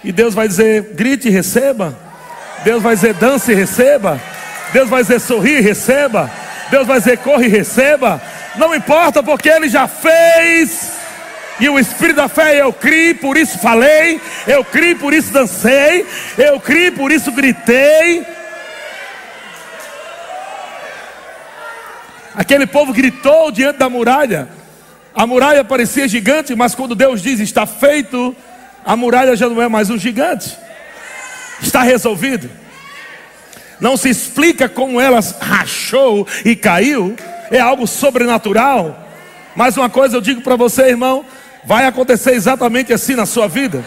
e 0.03 0.11
Deus 0.11 0.33
vai 0.33 0.47
dizer: 0.47 0.93
grite 0.95 1.27
e 1.27 1.31
receba. 1.31 1.95
Deus 2.63 2.81
vai 2.81 2.95
dizer 2.95 3.13
dance 3.13 3.51
e 3.51 3.55
receba. 3.55 4.19
Deus 4.73 4.89
vai 4.89 5.03
dizer 5.03 5.19
sorri 5.19 5.57
e 5.57 5.61
receba. 5.61 6.31
Deus 6.71 6.87
vai 6.87 6.97
dizer 6.97 7.19
corre 7.19 7.45
e 7.45 7.49
receba. 7.49 8.19
Não 8.55 8.73
importa 8.73 9.21
porque 9.21 9.49
Ele 9.49 9.69
já 9.69 9.87
fez. 9.87 10.93
E 11.59 11.69
o 11.69 11.79
Espírito 11.79 12.17
da 12.17 12.27
fé, 12.27 12.59
eu 12.59 12.73
criei, 12.73 13.13
por 13.13 13.37
isso 13.37 13.59
falei. 13.59 14.19
Eu 14.47 14.63
criei, 14.63 14.95
por 14.95 15.13
isso 15.13 15.31
dancei. 15.31 16.05
Eu 16.37 16.59
criei, 16.59 16.89
por 16.89 17.11
isso 17.11 17.31
gritei. 17.31 18.25
Aquele 22.37 22.67
povo 22.67 22.93
gritou 22.93 23.51
diante 23.51 23.79
da 23.79 23.89
muralha. 23.89 24.47
A 25.15 25.25
muralha 25.25 25.63
parecia 25.63 26.07
gigante, 26.07 26.53
mas 26.53 26.75
quando 26.75 26.93
Deus 26.93 27.19
diz 27.19 27.39
está 27.39 27.65
feito, 27.65 28.35
a 28.85 28.95
muralha 28.95 29.35
já 29.35 29.49
não 29.49 29.59
é 29.59 29.67
mais 29.67 29.89
um 29.89 29.97
gigante. 29.97 30.55
Está 31.59 31.81
resolvido. 31.81 32.47
Não 33.79 33.97
se 33.97 34.09
explica 34.09 34.69
como 34.69 35.01
ela 35.01 35.19
rachou 35.41 36.27
e 36.45 36.55
caiu. 36.55 37.15
É 37.49 37.59
algo 37.59 37.87
sobrenatural. 37.87 39.07
Mas 39.55 39.75
uma 39.75 39.89
coisa 39.89 40.17
eu 40.17 40.21
digo 40.21 40.41
para 40.41 40.55
você, 40.55 40.83
irmão: 40.83 41.25
vai 41.65 41.87
acontecer 41.87 42.33
exatamente 42.33 42.93
assim 42.93 43.15
na 43.15 43.25
sua 43.25 43.47
vida. 43.47 43.83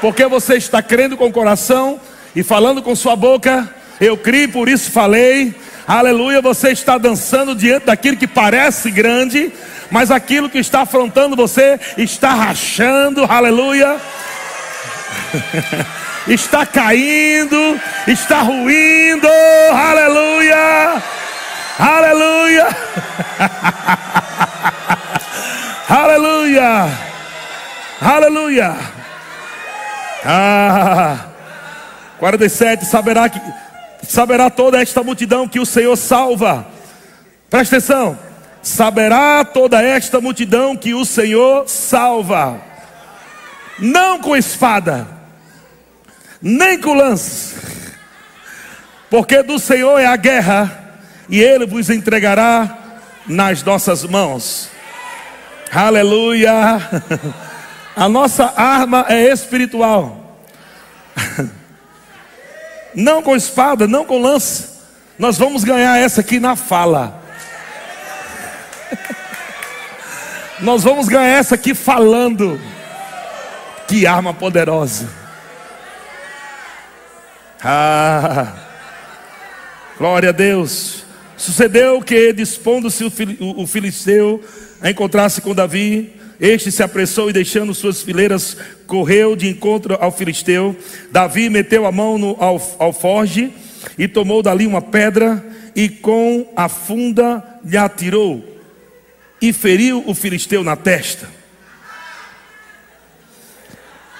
Porque 0.00 0.26
você 0.26 0.56
está 0.56 0.82
crendo 0.82 1.16
com 1.16 1.28
o 1.28 1.32
coração 1.32 2.00
e 2.34 2.42
falando 2.42 2.82
com 2.82 2.96
sua 2.96 3.14
boca. 3.14 3.72
Eu 4.00 4.16
criei, 4.16 4.48
por 4.48 4.68
isso 4.68 4.90
falei. 4.90 5.54
Aleluia, 5.90 6.40
você 6.40 6.70
está 6.70 6.96
dançando 6.98 7.52
diante 7.52 7.86
daquilo 7.86 8.16
que 8.16 8.28
parece 8.28 8.92
grande, 8.92 9.52
mas 9.90 10.12
aquilo 10.12 10.48
que 10.48 10.58
está 10.58 10.82
afrontando 10.82 11.34
você 11.34 11.80
está 11.98 12.32
rachando. 12.32 13.24
Aleluia. 13.24 13.96
está 16.28 16.64
caindo, 16.64 17.80
está 18.06 18.42
ruindo, 18.42 19.26
aleluia, 19.72 21.02
aleluia, 21.76 22.68
aleluia, 25.90 26.88
aleluia. 28.00 28.76
Ah, 30.24 31.16
47, 32.20 32.84
saberá 32.84 33.28
que 33.28 33.40
saberá 34.10 34.50
toda 34.50 34.82
esta 34.82 35.04
multidão 35.04 35.46
que 35.46 35.60
o 35.60 35.64
Senhor 35.64 35.96
salva. 35.96 36.66
Presta 37.48 37.76
atenção. 37.76 38.18
Saberá 38.60 39.44
toda 39.44 39.80
esta 39.80 40.20
multidão 40.20 40.76
que 40.76 40.92
o 40.94 41.04
Senhor 41.04 41.68
salva. 41.68 42.60
Não 43.78 44.18
com 44.18 44.36
espada, 44.36 45.06
nem 46.42 46.78
com 46.78 46.92
lanças, 46.92 47.54
porque 49.08 49.42
do 49.42 49.58
Senhor 49.58 49.98
é 49.98 50.06
a 50.06 50.16
guerra, 50.16 50.98
e 51.28 51.40
Ele 51.40 51.64
vos 51.64 51.88
entregará 51.88 52.78
nas 53.26 53.62
nossas 53.62 54.04
mãos. 54.04 54.68
Aleluia. 55.72 56.52
A 57.96 58.08
nossa 58.08 58.52
arma 58.56 59.06
é 59.08 59.30
espiritual. 59.30 60.19
Não 62.94 63.22
com 63.22 63.36
espada, 63.36 63.86
não 63.86 64.04
com 64.04 64.20
lança. 64.20 64.80
Nós 65.18 65.36
vamos 65.38 65.64
ganhar 65.64 65.98
essa 65.98 66.20
aqui 66.20 66.40
na 66.40 66.56
fala. 66.56 67.22
Nós 70.60 70.82
vamos 70.82 71.08
ganhar 71.08 71.38
essa 71.38 71.54
aqui 71.54 71.74
falando. 71.74 72.60
Que 73.86 74.06
arma 74.06 74.32
poderosa. 74.32 75.08
Ah, 77.62 78.54
glória 79.98 80.30
a 80.30 80.32
Deus. 80.32 81.04
Sucedeu 81.36 82.00
que, 82.02 82.32
dispondo-se 82.32 83.04
o 83.04 83.66
filisteu 83.66 84.42
a 84.80 84.90
encontrar-se 84.90 85.40
com 85.40 85.54
Davi, 85.54 86.19
este 86.40 86.72
se 86.72 86.82
apressou 86.82 87.28
e, 87.28 87.34
deixando 87.34 87.74
suas 87.74 88.00
fileiras, 88.00 88.56
correu 88.86 89.36
de 89.36 89.46
encontro 89.46 89.98
ao 90.00 90.10
filisteu. 90.10 90.74
Davi 91.12 91.50
meteu 91.50 91.84
a 91.84 91.92
mão 91.92 92.16
no 92.16 92.36
alforge 92.78 93.52
e 93.98 94.08
tomou 94.08 94.42
dali 94.42 94.66
uma 94.66 94.80
pedra 94.80 95.44
e 95.76 95.88
com 95.88 96.50
a 96.56 96.68
funda 96.68 97.44
lhe 97.62 97.76
atirou 97.76 98.42
e 99.40 99.52
feriu 99.52 100.02
o 100.06 100.14
filisteu 100.14 100.64
na 100.64 100.76
testa. 100.76 101.28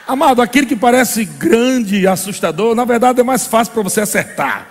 Amado, 0.07 0.43
aquilo 0.43 0.67
que 0.67 0.77
parece 0.77 1.25
grande 1.25 2.01
e 2.01 2.07
assustador, 2.07 2.75
na 2.75 2.85
verdade 2.85 3.21
é 3.21 3.23
mais 3.23 3.47
fácil 3.47 3.73
para 3.73 3.83
você 3.83 4.01
acertar. 4.01 4.69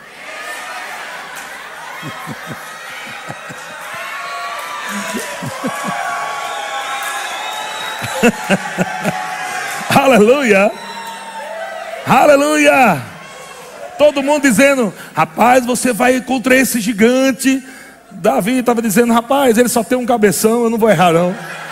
Aleluia. 9.95 10.71
Aleluia. 12.05 13.01
Todo 13.97 14.23
mundo 14.23 14.43
dizendo: 14.43 14.93
Rapaz, 15.13 15.65
você 15.65 15.93
vai 15.93 16.19
contra 16.21 16.55
esse 16.55 16.79
gigante. 16.79 17.63
Davi 18.11 18.59
estava 18.59 18.81
dizendo: 18.81 19.13
Rapaz, 19.13 19.57
ele 19.57 19.69
só 19.69 19.83
tem 19.83 19.97
um 19.97 20.05
cabeção, 20.05 20.63
eu 20.63 20.69
não 20.69 20.77
vou 20.77 20.89
errar, 20.89 21.13
não. 21.13 21.35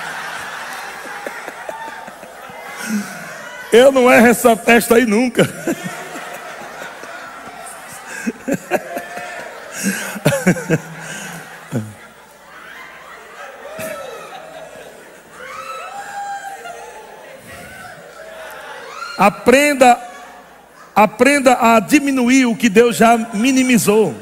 Eu 3.69 3.91
não 3.91 4.09
erro 4.09 4.27
essa 4.27 4.55
testa 4.55 4.95
aí 4.95 5.05
nunca. 5.05 5.43
Aprenda, 19.17 19.99
aprenda 20.95 21.57
a 21.59 21.79
diminuir 21.79 22.45
o 22.45 22.55
que 22.55 22.69
Deus 22.69 22.95
já 22.95 23.17
minimizou. 23.33 24.15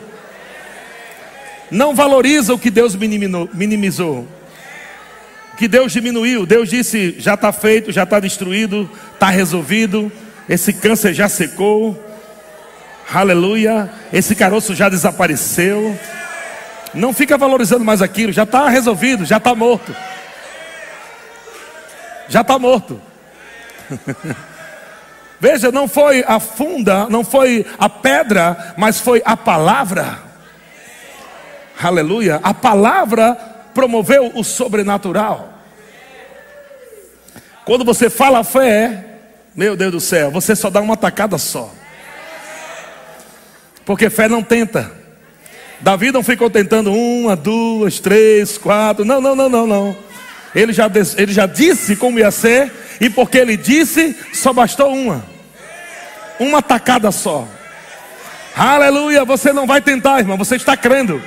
Não 1.70 1.94
valoriza 1.94 2.54
o 2.54 2.60
que 2.60 2.70
Deus 2.70 2.96
minimizou. 2.96 4.28
O 5.54 5.58
que 5.58 5.68
Deus 5.68 5.92
diminuiu. 5.92 6.46
Deus 6.46 6.70
disse: 6.70 7.16
já 7.18 7.34
está 7.34 7.52
feito, 7.52 7.92
já 7.92 8.04
está 8.04 8.20
destruído, 8.20 8.90
está 9.14 9.30
resolvido. 9.30 10.12
Esse 10.48 10.72
câncer 10.72 11.14
já 11.14 11.28
secou. 11.28 12.02
Aleluia. 13.12 13.92
Esse 14.14 14.36
caroço 14.36 14.74
já 14.74 14.88
desapareceu. 14.88 15.98
Não 16.94 17.14
fica 17.14 17.38
valorizando 17.38 17.84
mais 17.84 18.02
aquilo. 18.02 18.32
Já 18.32 18.44
está 18.44 18.70
resolvido, 18.70 19.26
já 19.26 19.38
está 19.38 19.54
morto. 19.54 19.94
Já 22.30 22.42
está 22.42 22.58
morto. 22.58 23.02
Veja, 25.40 25.72
não 25.72 25.88
foi 25.88 26.24
a 26.28 26.40
funda, 26.40 27.08
não 27.10 27.24
foi 27.24 27.66
a 27.78 27.90
pedra, 27.90 28.74
mas 28.78 29.00
foi 29.00 29.22
a 29.26 29.36
palavra. 29.36 30.20
Aleluia. 31.82 32.40
A 32.42 32.54
palavra 32.54 33.36
promoveu 33.74 34.32
o 34.34 34.44
sobrenatural. 34.44 35.54
Quando 37.66 37.84
você 37.84 38.10
fala 38.10 38.44
fé, 38.44 39.06
meu 39.56 39.76
Deus 39.76 39.92
do 39.92 40.00
céu, 40.00 40.32
você 40.32 40.56
só 40.56 40.70
dá 40.70 40.80
uma 40.82 40.96
tacada 40.96 41.38
só. 41.38 41.72
Porque 43.86 44.10
fé 44.10 44.28
não 44.28 44.42
tenta. 44.42 44.92
Davi 45.82 46.12
não 46.12 46.24
ficou 46.24 46.50
tentando 46.50 46.92
uma, 46.94 47.36
duas, 47.36 48.00
três, 48.00 48.58
quatro. 48.58 49.04
Não, 49.04 49.20
não, 49.20 49.36
não, 49.36 49.50
não, 49.50 49.68
não. 49.68 49.98
Ele 50.56 50.72
já, 50.72 50.90
ele 51.18 51.34
já 51.34 51.46
disse 51.46 51.96
como 51.96 52.18
ia 52.18 52.32
ser, 52.32 52.72
e 53.00 53.10
porque 53.10 53.38
ele 53.38 53.58
disse, 53.58 54.16
só 54.34 54.54
bastou 54.54 54.94
uma. 54.94 55.26
Uma 56.40 56.62
tacada 56.62 57.12
só. 57.12 57.48
Aleluia, 58.56 59.26
você 59.26 59.52
não 59.52 59.68
vai 59.68 59.82
tentar, 59.82 60.20
irmão, 60.20 60.38
você 60.38 60.56
está 60.56 60.76
crendo. 60.78 61.22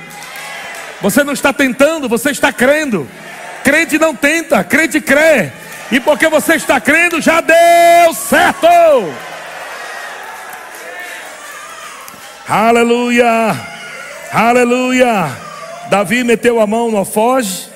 Você 1.01 1.23
não 1.23 1.33
está 1.33 1.53
tentando, 1.53 2.09
você 2.09 2.31
está 2.31 2.51
crendo. 2.51 3.07
Crente 3.63 3.97
não 3.97 4.15
tenta, 4.15 4.63
crente 4.63 4.99
crê. 4.99 5.51
E 5.91 5.99
porque 5.99 6.27
você 6.27 6.55
está 6.55 6.79
crendo, 6.79 7.21
já 7.21 7.41
deu 7.41 8.13
certo. 8.13 8.67
Aleluia, 12.47 13.55
aleluia. 14.31 15.31
Davi 15.89 16.23
meteu 16.23 16.59
a 16.59 16.67
mão 16.67 16.91
no 16.91 16.97
alfoge 16.97 17.69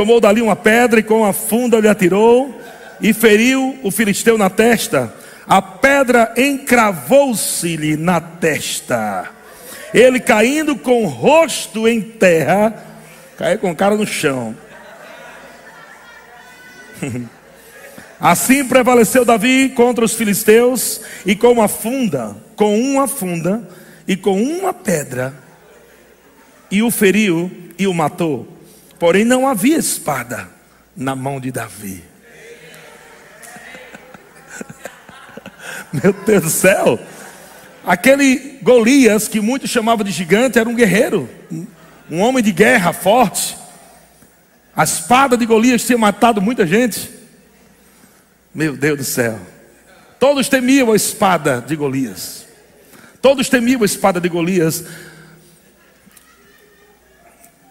tomou 0.00 0.18
dali 0.18 0.40
uma 0.40 0.56
pedra 0.56 1.00
e 1.00 1.02
com 1.02 1.26
a 1.26 1.32
funda 1.32 1.78
lhe 1.78 1.86
atirou 1.86 2.58
e 3.00 3.12
feriu 3.12 3.78
o 3.82 3.90
filisteu 3.90 4.36
na 4.36 4.50
testa. 4.50 5.14
A 5.46 5.60
pedra 5.60 6.32
encravou-se-lhe 6.36 7.96
na 7.96 8.20
testa. 8.20 9.30
Ele 9.92 10.20
caindo 10.20 10.76
com 10.76 11.02
o 11.04 11.08
rosto 11.08 11.88
em 11.88 12.00
terra, 12.00 12.72
caiu 13.36 13.58
com 13.58 13.70
a 13.70 13.74
cara 13.74 13.96
no 13.96 14.06
chão. 14.06 14.56
Assim 18.20 18.64
prevaleceu 18.64 19.24
Davi 19.24 19.70
contra 19.70 20.04
os 20.04 20.14
filisteus 20.14 21.00
e 21.24 21.34
com 21.34 21.52
uma 21.52 21.68
funda, 21.68 22.36
com 22.54 22.78
uma 22.78 23.08
funda 23.08 23.66
e 24.06 24.14
com 24.14 24.40
uma 24.42 24.74
pedra, 24.74 25.34
e 26.70 26.82
o 26.82 26.90
feriu 26.90 27.50
e 27.78 27.86
o 27.86 27.94
matou. 27.94 28.46
Porém, 28.98 29.24
não 29.24 29.48
havia 29.48 29.78
espada 29.78 30.48
na 30.94 31.16
mão 31.16 31.40
de 31.40 31.50
Davi. 31.50 32.09
Meu 35.92 36.12
Deus 36.12 36.42
do 36.42 36.50
céu. 36.50 36.98
Aquele 37.84 38.58
Golias, 38.62 39.26
que 39.26 39.40
muitos 39.40 39.70
chamavam 39.70 40.04
de 40.04 40.12
gigante, 40.12 40.58
era 40.58 40.68
um 40.68 40.74
guerreiro, 40.74 41.28
um 42.10 42.20
homem 42.20 42.42
de 42.42 42.52
guerra 42.52 42.92
forte. 42.92 43.56
A 44.76 44.84
espada 44.84 45.36
de 45.36 45.46
Golias 45.46 45.84
tinha 45.84 45.98
matado 45.98 46.40
muita 46.40 46.66
gente. 46.66 47.10
Meu 48.54 48.76
Deus 48.76 48.98
do 48.98 49.04
céu. 49.04 49.38
Todos 50.18 50.48
temiam 50.48 50.92
a 50.92 50.96
espada 50.96 51.60
de 51.60 51.74
Golias. 51.74 52.46
Todos 53.22 53.48
temiam 53.48 53.82
a 53.82 53.86
espada 53.86 54.20
de 54.20 54.28
Golias. 54.28 54.84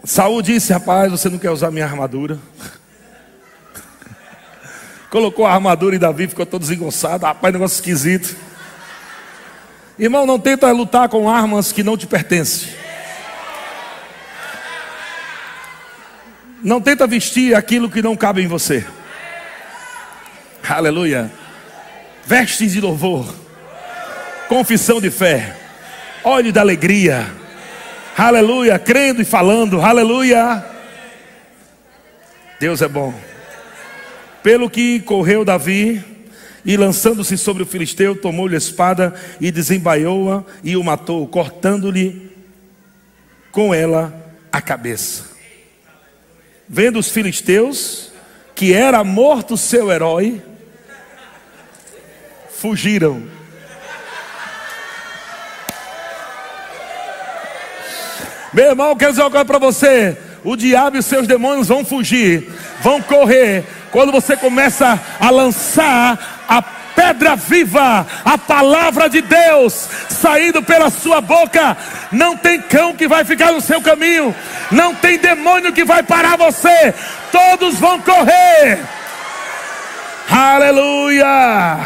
Saul 0.04 0.42
disse: 0.42 0.74
Rapaz, 0.74 1.12
você 1.12 1.30
não 1.30 1.38
quer 1.38 1.52
usar 1.52 1.72
minha 1.72 1.86
armadura? 1.86 2.40
Colocou 5.10 5.46
a 5.46 5.54
armadura 5.54 5.96
e 5.96 6.00
Davi 6.00 6.28
ficou 6.28 6.46
todo 6.46 6.62
desengonçado. 6.62 7.26
Rapaz, 7.26 7.54
negócio 7.54 7.76
esquisito. 7.76 8.36
Irmão, 9.98 10.26
não 10.26 10.40
tenta 10.40 10.72
lutar 10.72 11.10
com 11.10 11.30
armas 11.30 11.72
que 11.72 11.84
não 11.84 11.98
te 11.98 12.08
pertencem. 12.08 12.70
Não 16.64 16.80
tenta 16.80 17.08
vestir 17.08 17.56
aquilo 17.56 17.90
que 17.90 18.02
não 18.02 18.16
cabe 18.16 18.42
em 18.42 18.48
você. 18.48 18.86
Aleluia. 20.68 21.32
Vestes 22.26 22.74
de 22.74 22.82
louvor. 22.82 23.34
Confissão 24.48 25.02
de 25.02 25.10
fé. 25.10 25.56
Óleo 26.24 26.52
da 26.52 26.62
alegria 26.62 27.40
Aleluia, 28.20 28.78
crendo 28.78 29.22
e 29.22 29.26
falando, 29.26 29.80
aleluia. 29.82 30.62
Deus 32.60 32.82
é 32.82 32.88
bom. 32.90 33.14
Pelo 34.44 34.70
que 34.70 35.00
correu 35.02 35.44
Davi 35.44 36.04
e 36.64 36.78
lançando-se 36.78 37.38
sobre 37.38 37.64
o 37.64 37.66
filisteu, 37.66 38.16
tomou-lhe 38.16 38.56
a 38.56 38.58
espada 38.58 39.14
e 39.40 39.52
desembaiou-a 39.52 40.44
e 40.64 40.76
o 40.76 40.84
matou, 40.84 41.28
cortando-lhe 41.28 42.32
com 43.52 43.74
ela 43.74 44.14
a 44.52 44.62
cabeça. 44.62 45.26
Vendo 46.68 47.00
os 47.00 47.10
filisteus 47.10 48.12
que 48.56 48.74
era 48.74 49.04
morto 49.04 49.58
seu 49.58 49.92
herói, 49.92 50.42
fugiram 52.52 53.24
Meu 58.52 58.66
irmão, 58.66 58.96
quero 58.96 59.12
dizer 59.12 59.22
uma 59.22 59.30
coisa 59.30 59.46
para 59.46 59.60
você: 59.60 60.18
o 60.44 60.56
diabo 60.56 60.96
e 60.96 61.00
os 61.00 61.06
seus 61.06 61.28
demônios 61.28 61.68
vão 61.68 61.86
fugir, 61.86 62.50
vão 62.82 63.02
correr 63.02 63.64
quando 63.92 64.12
você 64.12 64.36
começa 64.36 65.00
a 65.20 65.30
lançar 65.30 66.46
a 66.48 66.62
pedra 67.00 67.36
viva, 67.36 68.06
a 68.26 68.38
palavra 68.38 69.10
de 69.10 69.22
Deus 69.22 69.88
saindo 70.10 70.62
pela 70.62 70.90
sua 70.90 71.22
boca. 71.22 71.78
Não 72.12 72.36
tem 72.36 72.62
cão 72.62 72.96
que 72.96 73.08
vai 73.08 73.24
ficar 73.24 73.52
no 73.52 73.62
seu 73.62 73.82
caminho, 73.82 74.36
não 74.72 74.94
tem 74.94 75.18
demônio 75.18 75.72
que 75.72 75.86
vai 75.86 76.04
parar 76.04 76.38
você. 76.38 76.94
Todos 77.32 77.80
vão 77.80 78.00
correr. 78.02 78.80
Aleluia! 80.30 81.80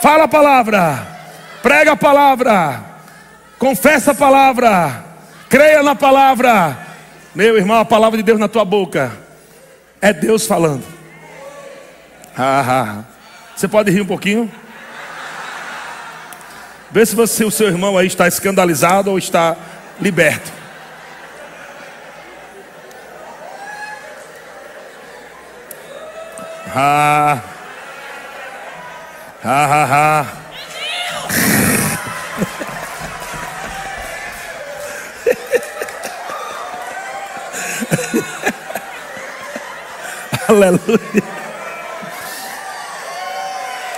Fala 0.00 0.24
a 0.24 0.28
palavra, 0.28 1.06
prega 1.62 1.92
a 1.92 1.96
palavra, 1.96 2.80
confessa 3.58 4.12
a 4.12 4.14
palavra, 4.14 5.04
creia 5.48 5.82
na 5.82 5.94
palavra. 5.94 6.76
Meu 7.34 7.56
irmão, 7.56 7.78
a 7.78 7.84
palavra 7.84 8.16
de 8.16 8.22
Deus 8.22 8.38
na 8.38 8.48
tua 8.48 8.64
boca 8.64 9.12
é 10.00 10.12
Deus 10.12 10.46
falando. 10.46 11.01
Você 13.54 13.68
pode 13.68 13.90
rir 13.90 14.00
um 14.00 14.06
pouquinho? 14.06 14.50
Vê 16.90 17.06
se 17.06 17.14
você, 17.14 17.44
o 17.44 17.50
seu 17.50 17.68
irmão 17.68 17.96
aí 17.96 18.06
está 18.06 18.28
escandalizado 18.28 19.10
ou 19.10 19.18
está 19.18 19.56
liberto. 20.00 20.50
Ah, 26.74 27.42
ah, 29.44 29.66
ah, 29.72 30.26
ah. 30.28 30.42
Aleluia. 40.48 41.31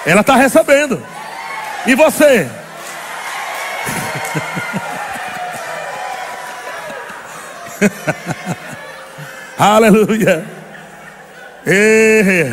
Ela 0.06 0.20
está 0.20 0.36
recebendo. 0.36 1.02
E 1.86 1.94
você? 1.94 2.48
Aleluia. 9.58 10.44
E... 11.66 12.52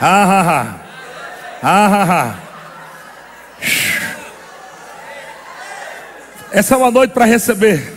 Ah, 0.00 0.24
ah, 0.24 0.50
ah. 0.50 0.84
Ah, 1.66 2.06
ah, 2.10 2.34
Essa 6.52 6.74
é 6.74 6.76
uma 6.76 6.90
noite 6.90 7.12
para 7.12 7.24
receber. 7.24 7.90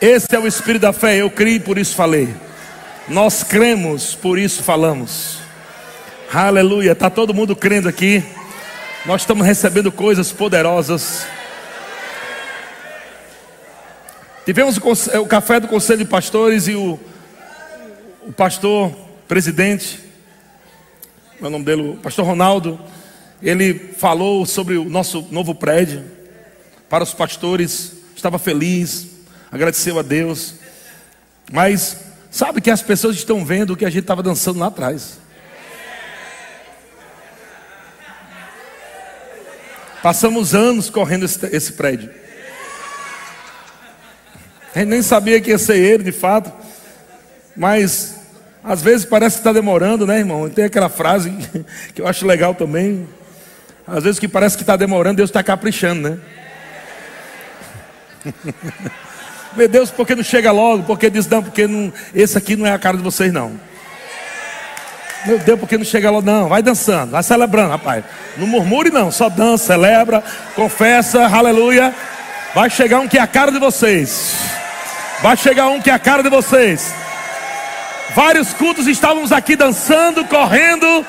Esse 0.00 0.36
é 0.36 0.38
o 0.38 0.46
espírito 0.46 0.82
da 0.82 0.92
fé. 0.92 1.16
Eu 1.16 1.30
criei, 1.30 1.58
por 1.58 1.78
isso 1.78 1.96
falei. 1.96 2.45
Nós 3.08 3.44
cremos, 3.44 4.16
por 4.16 4.36
isso 4.36 4.64
falamos. 4.64 5.38
Aleluia. 6.32 6.90
Está 6.90 7.08
todo 7.08 7.32
mundo 7.32 7.54
crendo 7.54 7.88
aqui. 7.88 8.24
Nós 9.04 9.22
estamos 9.22 9.46
recebendo 9.46 9.92
coisas 9.92 10.32
poderosas. 10.32 11.24
Tivemos 14.44 14.76
o, 14.76 15.20
o 15.20 15.26
café 15.26 15.60
do 15.60 15.68
Conselho 15.68 16.00
de 16.00 16.04
Pastores 16.04 16.66
e 16.66 16.74
o, 16.74 16.98
o 18.26 18.32
pastor 18.32 18.92
presidente, 19.28 20.00
meu 21.40 21.50
nome 21.50 21.64
dele, 21.64 21.90
o 21.90 21.96
pastor 21.98 22.26
Ronaldo, 22.26 22.78
ele 23.40 23.94
falou 23.96 24.44
sobre 24.44 24.76
o 24.76 24.84
nosso 24.84 25.28
novo 25.30 25.54
prédio 25.54 26.04
para 26.88 27.04
os 27.04 27.14
pastores, 27.14 27.98
estava 28.16 28.38
feliz, 28.38 29.08
agradeceu 29.50 29.96
a 29.96 30.02
Deus, 30.02 30.54
mas 31.52 32.06
sabe 32.30 32.60
que 32.60 32.70
as 32.70 32.82
pessoas 32.82 33.16
estão 33.16 33.44
vendo 33.44 33.72
o 33.72 33.76
que 33.76 33.84
a 33.84 33.90
gente 33.90 34.02
estava 34.02 34.22
dançando 34.22 34.58
lá 34.58 34.66
atrás. 34.66 35.18
Passamos 40.02 40.54
anos 40.54 40.88
correndo 40.88 41.24
esse, 41.24 41.44
esse 41.46 41.72
prédio. 41.72 42.10
A 44.74 44.78
gente 44.78 44.88
nem 44.88 45.02
sabia 45.02 45.40
que 45.40 45.50
ia 45.50 45.58
ser 45.58 45.78
ele 45.78 46.04
de 46.04 46.12
fato, 46.12 46.52
mas 47.56 48.16
às 48.62 48.82
vezes 48.82 49.06
parece 49.06 49.36
que 49.36 49.40
está 49.40 49.52
demorando, 49.52 50.06
né, 50.06 50.18
irmão? 50.18 50.48
Tem 50.50 50.64
aquela 50.64 50.88
frase 50.88 51.30
que 51.94 52.02
eu 52.02 52.06
acho 52.06 52.26
legal 52.26 52.54
também. 52.54 53.08
Às 53.86 54.04
vezes 54.04 54.18
que 54.18 54.28
parece 54.28 54.56
que 54.56 54.62
está 54.62 54.76
demorando, 54.76 55.16
Deus 55.16 55.30
está 55.30 55.42
caprichando, 55.42 56.10
né? 56.10 56.18
Meu 59.56 59.68
Deus, 59.68 59.90
por 59.90 60.06
que 60.06 60.14
não 60.14 60.22
chega 60.22 60.52
logo? 60.52 60.82
Porque 60.82 61.08
diz, 61.08 61.26
não, 61.26 61.42
porque 61.42 61.66
não, 61.66 61.90
esse 62.14 62.36
aqui 62.36 62.56
não 62.56 62.66
é 62.66 62.72
a 62.72 62.78
cara 62.78 62.98
de 62.98 63.02
vocês, 63.02 63.32
não. 63.32 63.58
Meu 65.24 65.38
Deus, 65.38 65.58
por 65.58 65.66
que 65.66 65.78
não 65.78 65.84
chega 65.84 66.10
logo? 66.10 66.24
Não, 66.24 66.48
vai 66.48 66.62
dançando, 66.62 67.12
vai 67.12 67.22
celebrando, 67.22 67.70
rapaz. 67.70 68.04
Não 68.36 68.46
murmure, 68.46 68.90
não, 68.90 69.10
só 69.10 69.30
dança, 69.30 69.68
celebra, 69.68 70.22
confessa, 70.54 71.26
aleluia. 71.26 71.94
Vai 72.54 72.68
chegar 72.68 73.00
um 73.00 73.08
que 73.08 73.18
é 73.18 73.20
a 73.22 73.26
cara 73.26 73.50
de 73.50 73.58
vocês. 73.58 74.36
Vai 75.22 75.36
chegar 75.36 75.68
um 75.68 75.80
que 75.80 75.90
é 75.90 75.94
a 75.94 75.98
cara 75.98 76.22
de 76.22 76.28
vocês. 76.28 76.94
Vários 78.14 78.52
cultos 78.52 78.86
estávamos 78.86 79.32
aqui 79.32 79.56
dançando, 79.56 80.24
correndo, 80.26 81.04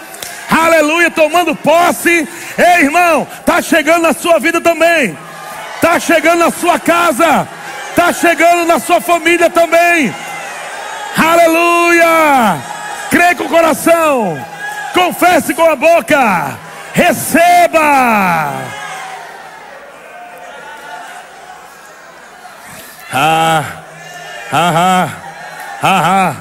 aleluia, 0.49 1.11
tomando 1.11 1.53
posse. 1.53 2.27
Ei, 2.57 2.83
irmão, 2.85 3.27
está 3.39 3.61
chegando 3.61 4.03
na 4.03 4.13
sua 4.13 4.39
vida 4.39 4.61
também, 4.61 5.17
está 5.75 5.99
chegando 5.99 6.39
na 6.39 6.51
sua 6.51 6.79
casa, 6.79 7.47
está 7.97 8.13
chegando 8.13 8.67
na 8.67 8.79
sua 8.79 9.01
família 9.01 9.49
também. 9.49 10.13
Aleluia! 11.17 12.61
Crê 13.09 13.33
com 13.33 13.45
o 13.45 13.49
coração, 13.49 14.39
confesse 14.93 15.55
com 15.55 15.67
a 15.67 15.75
boca, 15.75 16.59
receba. 16.93 18.53
Ah, 23.11 23.63
ah, 24.53 24.53
ah, 24.53 25.09
ah, 25.81 26.35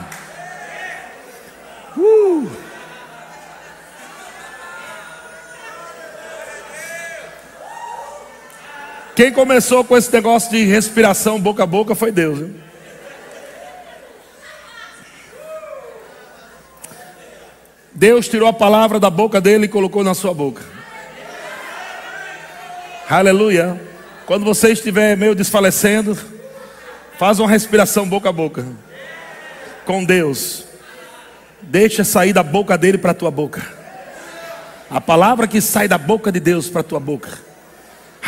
Quem 9.16 9.32
começou 9.32 9.82
com 9.82 9.96
esse 9.96 10.12
negócio 10.12 10.50
de 10.50 10.62
respiração 10.64 11.40
boca 11.40 11.62
a 11.62 11.66
boca 11.66 11.94
foi 11.94 12.12
Deus. 12.12 12.38
Viu? 12.38 12.54
Deus 17.94 18.28
tirou 18.28 18.46
a 18.46 18.52
palavra 18.52 19.00
da 19.00 19.08
boca 19.08 19.40
dele 19.40 19.64
e 19.64 19.68
colocou 19.68 20.04
na 20.04 20.12
sua 20.12 20.34
boca. 20.34 20.62
Aleluia. 23.08 23.80
Quando 24.26 24.44
você 24.44 24.72
estiver 24.72 25.16
meio 25.16 25.34
desfalecendo, 25.34 26.14
faz 27.18 27.40
uma 27.40 27.48
respiração 27.48 28.06
boca 28.06 28.28
a 28.28 28.32
boca 28.32 28.66
com 29.86 30.04
Deus. 30.04 30.66
Deixa 31.62 32.04
sair 32.04 32.34
da 32.34 32.42
boca 32.42 32.76
dele 32.76 32.98
para 32.98 33.12
a 33.12 33.14
tua 33.14 33.30
boca. 33.30 33.66
A 34.90 35.00
palavra 35.00 35.48
que 35.48 35.62
sai 35.62 35.88
da 35.88 35.96
boca 35.96 36.30
de 36.30 36.38
Deus 36.38 36.68
para 36.68 36.82
a 36.82 36.84
tua 36.84 37.00
boca. 37.00 37.45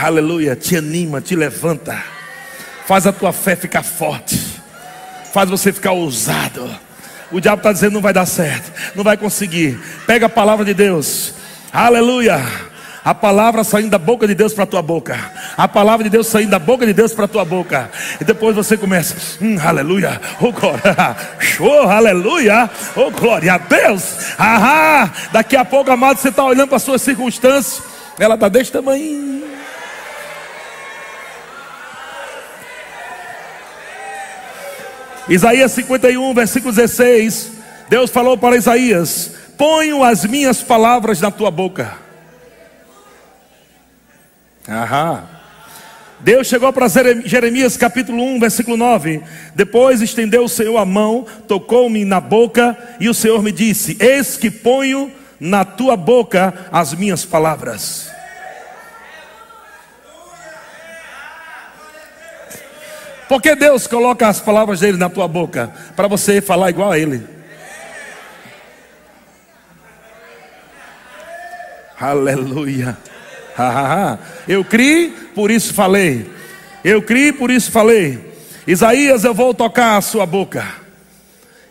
Aleluia, 0.01 0.55
te 0.55 0.77
anima, 0.77 1.21
te 1.21 1.35
levanta. 1.35 2.01
Faz 2.87 3.07
a 3.07 3.13
tua 3.13 3.33
fé 3.33 3.57
ficar 3.57 3.83
forte. 3.83 4.39
Faz 5.33 5.51
você 5.51 5.73
ficar 5.73 5.91
ousado. 5.91 6.71
O 7.33 7.41
diabo 7.41 7.59
está 7.59 7.73
dizendo 7.73 7.95
não 7.95 8.01
vai 8.01 8.13
dar 8.13 8.25
certo, 8.25 8.73
não 8.95 9.03
vai 9.03 9.17
conseguir. 9.17 9.79
Pega 10.07 10.27
a 10.27 10.31
palavra 10.31 10.65
de 10.65 10.73
Deus. 10.73 11.35
Aleluia 11.73 12.41
a 13.05 13.15
palavra 13.15 13.65
saindo 13.65 13.89
da 13.89 13.99
boca 13.99 14.27
de 14.27 14.35
Deus 14.35 14.53
para 14.53 14.65
a 14.65 14.67
tua 14.67 14.83
boca, 14.83 15.19
a 15.57 15.67
palavra 15.67 16.05
de 16.05 16.11
Deus 16.11 16.27
saindo 16.27 16.51
da 16.51 16.59
boca 16.59 16.85
de 16.85 16.93
Deus 16.93 17.15
para 17.15 17.25
a 17.25 17.29
tua 17.29 17.43
boca, 17.43 17.91
e 18.21 18.25
depois 18.25 18.55
você 18.55 18.77
começa, 18.77 19.17
hum, 19.41 19.57
aleluia, 19.65 20.21
oh 20.39 20.53
glória, 20.53 21.17
oh 21.59 21.89
aleluia, 21.89 22.69
oh 22.95 23.11
glória 23.11 23.55
a 23.55 23.59
Deus, 23.59 24.03
ah, 24.39 25.11
daqui 25.33 25.57
a 25.57 25.65
pouco, 25.65 25.91
amado, 25.91 26.19
você 26.19 26.29
está 26.29 26.45
olhando 26.45 26.69
para 26.69 26.77
as 26.77 26.83
suas 26.83 27.01
circunstâncias, 27.01 27.83
ela 28.19 28.35
está 28.35 28.47
desse 28.47 28.73
tamanho. 28.73 29.38
Isaías 35.29 35.73
51, 35.73 36.35
versículo 36.35 36.73
16. 36.73 37.53
Deus 37.89 38.11
falou 38.11 38.37
para 38.37 38.57
Isaías: 38.57 39.33
Ponho 39.57 40.03
as 40.03 40.25
minhas 40.25 40.63
palavras 40.63 41.21
na 41.21 41.31
tua 41.31 41.51
boca 41.51 42.09
Aham. 44.69 45.23
Deus 46.21 46.49
chegou 46.49 46.73
para 46.73 46.89
Jeremias 47.25 47.77
capítulo 47.77 48.23
1, 48.23 48.41
versículo 48.41 48.77
9. 48.77 49.23
Depois 49.55 50.03
estendeu 50.03 50.45
o 50.45 50.49
Senhor 50.49 50.77
a 50.77 50.85
mão, 50.85 51.25
tocou-me 51.47 52.05
na 52.05 52.21
boca, 52.21 52.77
e 53.01 53.09
o 53.09 53.15
Senhor 53.15 53.43
me 53.43 53.51
disse: 53.51 53.97
Eis 53.99 54.37
que 54.37 54.51
ponho 54.51 55.11
na 55.41 55.65
tua 55.65 55.97
boca 55.97 56.67
as 56.71 56.93
minhas 56.93 57.25
palavras. 57.25 58.11
Porque 63.29 63.55
Deus 63.55 63.87
coloca 63.87 64.27
as 64.27 64.41
palavras 64.41 64.81
dele 64.81 64.97
na 64.97 65.11
tua 65.11 65.29
boca 65.29 65.71
para 65.95 66.09
você 66.09 66.41
falar 66.41 66.71
igual 66.71 66.93
a 66.93 66.99
ele. 66.99 67.23
Aleluia. 72.01 72.97
Eu 74.47 74.65
criei, 74.65 75.11
por 75.35 75.51
isso 75.51 75.75
falei. 75.75 76.31
Eu 76.85 77.03
criei, 77.03 77.33
por 77.33 77.51
isso 77.51 77.71
falei. 77.71 78.35
Isaías, 78.67 79.25
eu 79.25 79.35
vou 79.35 79.53
tocar 79.53 79.97
a 79.97 80.01
sua 80.01 80.25
boca. 80.25 80.65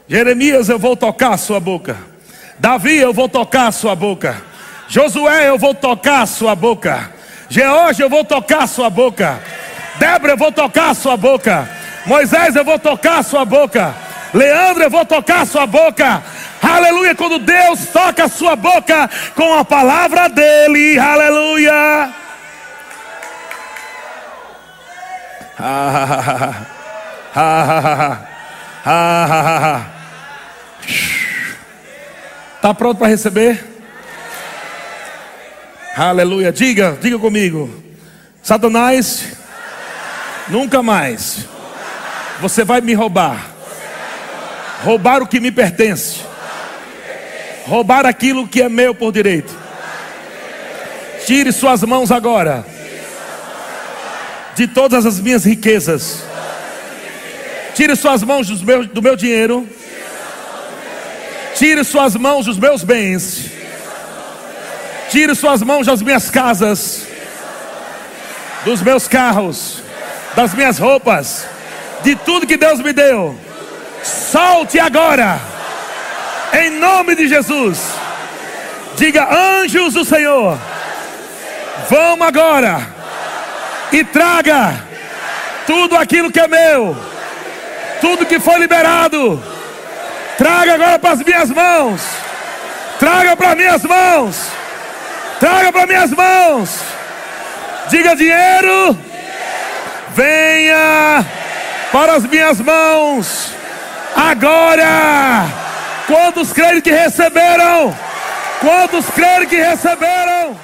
Jeremias, 0.08 0.70
eu 0.70 0.78
vou 0.78 0.96
tocar 0.96 1.34
a 1.34 1.38
sua 1.38 1.60
boca. 1.60 1.98
Davi, 2.60 2.98
eu 2.98 3.14
vou 3.14 3.30
tocar 3.30 3.68
a 3.68 3.72
sua 3.72 3.96
boca. 3.96 4.42
Josué, 4.88 5.50
eu 5.50 5.58
vou 5.58 5.74
tocar 5.74 6.22
a 6.22 6.26
sua 6.26 6.56
boca. 6.56 7.12
George, 7.50 8.02
eu 8.02 8.10
vou 8.10 8.24
tocar 8.24 8.64
a 8.64 8.68
sua 8.68 8.90
boca. 8.90 9.40
Débora, 10.00 10.34
eu 10.34 10.38
vou 10.38 10.52
tocar 10.52 10.92
a 10.92 10.94
sua 10.94 11.18
boca. 11.18 11.70
Moisés, 12.06 12.56
eu 12.56 12.64
vou 12.64 12.80
tocar 12.80 13.20
a 13.20 13.24
sua 13.24 13.44
boca. 13.46 13.94
Leandro, 14.34 14.84
eu 14.84 14.90
vou 14.90 15.06
tocar 15.06 15.42
a 15.42 15.46
sua 15.46 15.66
boca. 15.66 16.24
Aleluia, 16.62 17.16
quando 17.16 17.40
Deus 17.40 17.88
toca 17.88 18.26
a 18.26 18.30
sua 18.30 18.56
boca 18.56 19.10
com 19.36 19.54
a 19.58 19.64
palavra 19.66 20.28
dele. 20.30 21.00
Aleluia. 21.00 22.14
Está 32.56 32.74
pronto 32.78 32.98
para 33.00 33.08
receber? 33.08 33.66
Aleluia. 35.96 36.52
Diga, 36.52 36.98
diga 37.02 37.18
comigo. 37.18 37.84
Satanás, 38.44 39.37
nunca 40.50 40.82
mais. 40.82 41.46
Você 42.40 42.64
vai 42.64 42.82
me 42.82 42.94
roubar. 42.94 43.52
Roubar 44.84 45.22
o 45.22 45.28
que 45.28 45.40
me 45.40 45.52
pertence. 45.52 46.22
Roubar 47.66 48.06
aquilo 48.06 48.48
que 48.48 48.62
é 48.62 48.70
meu 48.70 48.94
por 48.94 49.12
direito. 49.12 49.54
Tire 51.26 51.52
suas 51.52 51.84
mãos 51.84 52.12
agora 52.12 52.66
de 54.56 54.68
todas 54.68 55.06
as 55.06 55.20
minhas 55.20 55.46
riquezas. 55.46 56.24
Tire 57.76 57.96
suas 57.96 58.24
mãos 58.24 58.48
do 58.48 58.66
meu, 58.66 58.86
do 58.88 59.02
meu 59.02 59.16
dinheiro. 59.16 59.68
Tire 61.56 61.84
suas 61.84 62.16
mãos 62.16 62.46
dos 62.46 62.58
meus 62.58 62.84
bens. 62.84 63.52
Tire 65.10 65.34
suas 65.36 65.62
mãos 65.62 65.88
das 65.88 66.02
minhas 66.02 66.30
casas, 66.30 67.08
dos 68.66 68.82
meus 68.82 69.08
carros, 69.08 69.82
das 70.38 70.54
minhas 70.54 70.78
roupas, 70.78 71.48
de 72.04 72.16
tudo 72.16 72.46
que 72.46 72.58
Deus 72.58 72.80
me 72.80 72.94
deu. 72.94 73.36
Solte 74.04 74.80
agora, 74.80 75.40
em 76.54 76.70
nome 76.70 77.16
de 77.16 77.28
Jesus. 77.28 77.80
Diga, 78.96 79.28
anjos 79.34 79.96
do 79.96 80.06
Senhor, 80.06 80.56
vamos 81.90 82.28
agora 82.28 82.88
e 83.92 84.04
traga 84.04 84.76
tudo 85.66 85.98
aquilo 85.98 86.32
que 86.32 86.40
é 86.40 86.48
meu, 86.48 86.96
tudo 88.00 88.28
que 88.28 88.40
foi 88.40 88.60
liberado. 88.60 89.42
Traga 90.38 90.76
agora 90.76 91.00
para 91.00 91.14
as 91.14 91.24
minhas 91.24 91.50
mãos. 91.50 92.02
Traga 93.00 93.36
para 93.36 93.56
minhas 93.56 93.84
mãos. 93.84 94.50
Traga 95.40 95.72
para 95.72 95.88
minhas 95.88 96.12
mãos. 96.12 96.80
Diga 97.90 98.16
dinheiro. 98.16 99.07
Venha 100.18 101.24
para 101.92 102.16
as 102.16 102.24
minhas 102.24 102.60
mãos. 102.60 103.52
Agora. 104.16 105.46
Quantos 106.08 106.52
creem 106.52 106.82
que 106.82 106.90
receberam? 106.90 107.96
Quantos 108.60 109.06
creem 109.12 109.46
que 109.46 109.58
receberam? 109.58 110.58